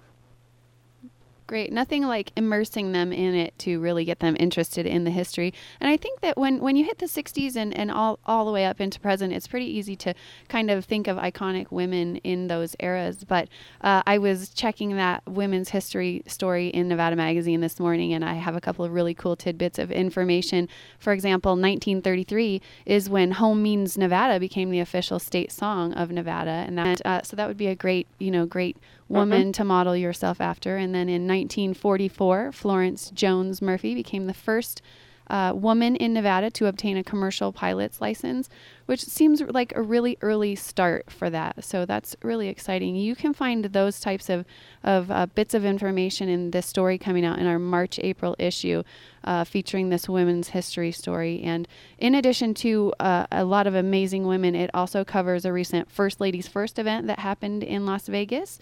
[1.49, 1.73] Great.
[1.73, 5.55] Nothing like immersing them in it to really get them interested in the history.
[5.81, 8.53] And I think that when, when you hit the 60s and, and all, all the
[8.53, 10.13] way up into present, it's pretty easy to
[10.51, 13.25] kind of think of iconic women in those eras.
[13.25, 13.49] But
[13.81, 18.35] uh, I was checking that women's history story in Nevada Magazine this morning, and I
[18.35, 20.69] have a couple of really cool tidbits of information.
[20.99, 26.51] For example, 1933 is when Home Means Nevada became the official state song of Nevada.
[26.51, 28.77] And that, uh, so that would be a great, you know, great
[29.09, 30.77] woman to model yourself after.
[30.77, 34.83] And then in 1944, Florence Jones Murphy became the first
[35.31, 38.49] uh, woman in Nevada to obtain a commercial pilot's license,
[38.87, 41.65] which seems like a really early start for that.
[41.65, 42.97] So that's really exciting.
[42.97, 44.47] You can find those types of,
[44.83, 48.83] of uh, bits of information in this story coming out in our March April issue
[49.25, 51.43] uh, featuring this women's history story.
[51.43, 55.91] And in addition to uh, a lot of amazing women, it also covers a recent
[55.91, 58.59] First Ladies First event that happened in Las Vegas.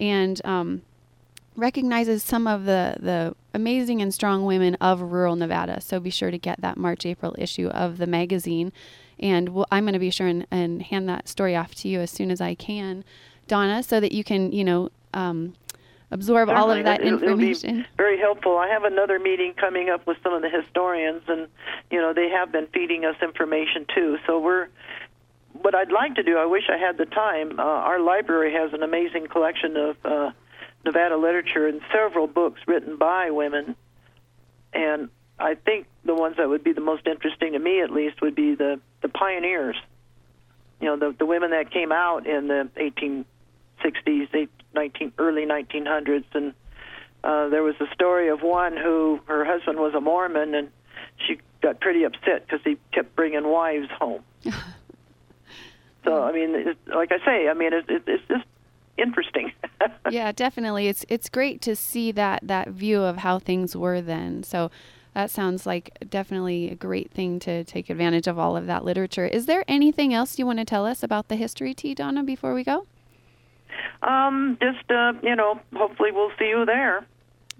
[0.00, 0.82] And um,
[1.56, 5.80] recognizes some of the, the amazing and strong women of rural Nevada.
[5.80, 8.72] So be sure to get that March April issue of the magazine.
[9.18, 12.00] And we'll, I'm going to be sure and, and, hand that story off to you
[12.00, 13.04] as soon as I can,
[13.46, 15.54] Donna, so that you can, you know, um,
[16.10, 16.60] absorb Certainly.
[16.60, 17.80] all of that it'll, information.
[17.80, 18.56] It'll very helpful.
[18.56, 21.48] I have another meeting coming up with some of the historians, and
[21.90, 24.18] you know they have been feeding us information too.
[24.26, 24.68] So we're.
[25.52, 27.58] What I'd like to do, I wish I had the time.
[27.58, 30.30] Uh, our library has an amazing collection of uh,
[30.84, 33.76] Nevada literature and several books written by women.
[34.72, 38.20] And I think the ones that would be the most interesting to me, at least,
[38.22, 39.76] would be the the pioneers.
[40.80, 46.54] You know, the the women that came out in the 1860s, 19 early 1900s, and
[47.24, 50.70] uh, there was a story of one who her husband was a Mormon, and
[51.26, 54.22] she got pretty upset because he kept bringing wives home.
[56.04, 58.44] so I mean, it, like I say, I mean, it, it, it's just
[58.96, 59.52] interesting.
[60.10, 60.88] yeah, definitely.
[60.88, 64.42] It's it's great to see that that view of how things were then.
[64.42, 64.70] So
[65.14, 69.26] that sounds like definitely a great thing to take advantage of all of that literature.
[69.26, 72.54] Is there anything else you want to tell us about the history tea, Donna, before
[72.54, 72.86] we go?
[74.02, 77.06] Um, just uh, you know, hopefully we'll see you there.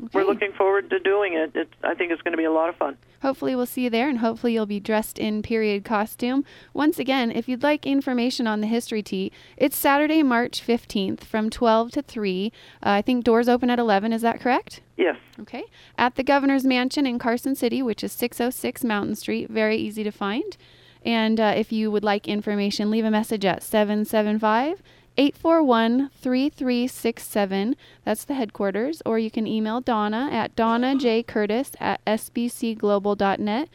[0.04, 0.08] Okay.
[0.14, 1.52] We're looking forward to doing it.
[1.54, 2.96] It's, I think it's going to be a lot of fun.
[3.20, 6.44] Hopefully, we'll see you there, and hopefully, you'll be dressed in period costume.
[6.72, 11.50] Once again, if you'd like information on the History Tea, it's Saturday, March 15th from
[11.50, 12.52] 12 to 3.
[12.82, 14.14] Uh, I think doors open at 11.
[14.14, 14.80] Is that correct?
[14.96, 15.16] Yes.
[15.38, 15.64] Okay.
[15.98, 19.50] At the Governor's Mansion in Carson City, which is 606 Mountain Street.
[19.50, 20.56] Very easy to find.
[21.04, 24.78] And uh, if you would like information, leave a message at 775-
[25.20, 27.76] 841 3367.
[28.06, 29.02] That's the headquarters.
[29.04, 31.22] Or you can email Donna at Donna J.
[31.22, 33.68] Curtis at sbcglobal.net.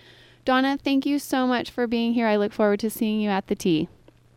[0.43, 2.25] Donna, thank you so much for being here.
[2.25, 3.87] I look forward to seeing you at the tea.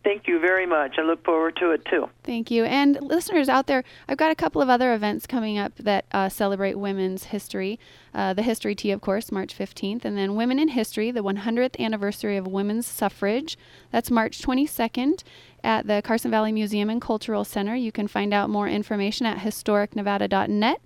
[0.03, 0.95] Thank you very much.
[0.97, 2.09] I look forward to it too.
[2.23, 2.63] Thank you.
[2.63, 6.29] And listeners out there, I've got a couple of other events coming up that uh,
[6.29, 7.79] celebrate women's history.
[8.13, 10.05] Uh, the History Tea, of course, March 15th.
[10.05, 13.57] And then Women in History, the 100th anniversary of women's suffrage.
[13.91, 15.23] That's March 22nd
[15.63, 17.75] at the Carson Valley Museum and Cultural Center.
[17.75, 20.81] You can find out more information at historicnevada.net.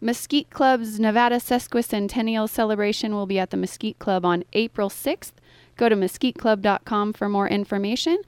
[0.00, 5.32] Mesquite Club's Nevada Sesquicentennial celebration will be at the Mesquite Club on April 6th.
[5.76, 8.18] Go to mesquiteclub.com for more information.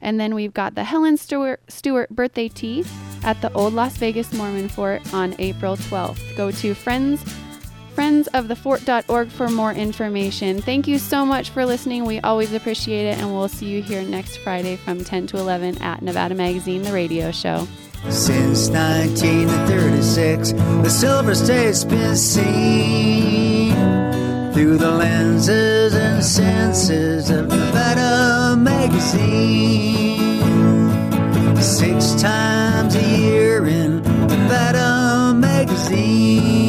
[0.00, 2.84] And then we've got the Helen Stewart, Stewart birthday tea
[3.22, 6.36] at the Old Las Vegas Mormon Fort on April 12th.
[6.36, 7.22] Go to friends
[7.96, 10.60] friendsofthefort.org for more information.
[10.60, 12.04] Thank you so much for listening.
[12.04, 15.82] We always appreciate it, and we'll see you here next Friday from 10 to 11
[15.82, 17.66] at Nevada Magazine, the radio show.
[18.10, 23.72] Since 1936, the Silver State's been seen
[24.52, 30.16] through the lenses and senses of Nevada Magazine.
[31.60, 36.65] Six times a year in Nevada Magazine.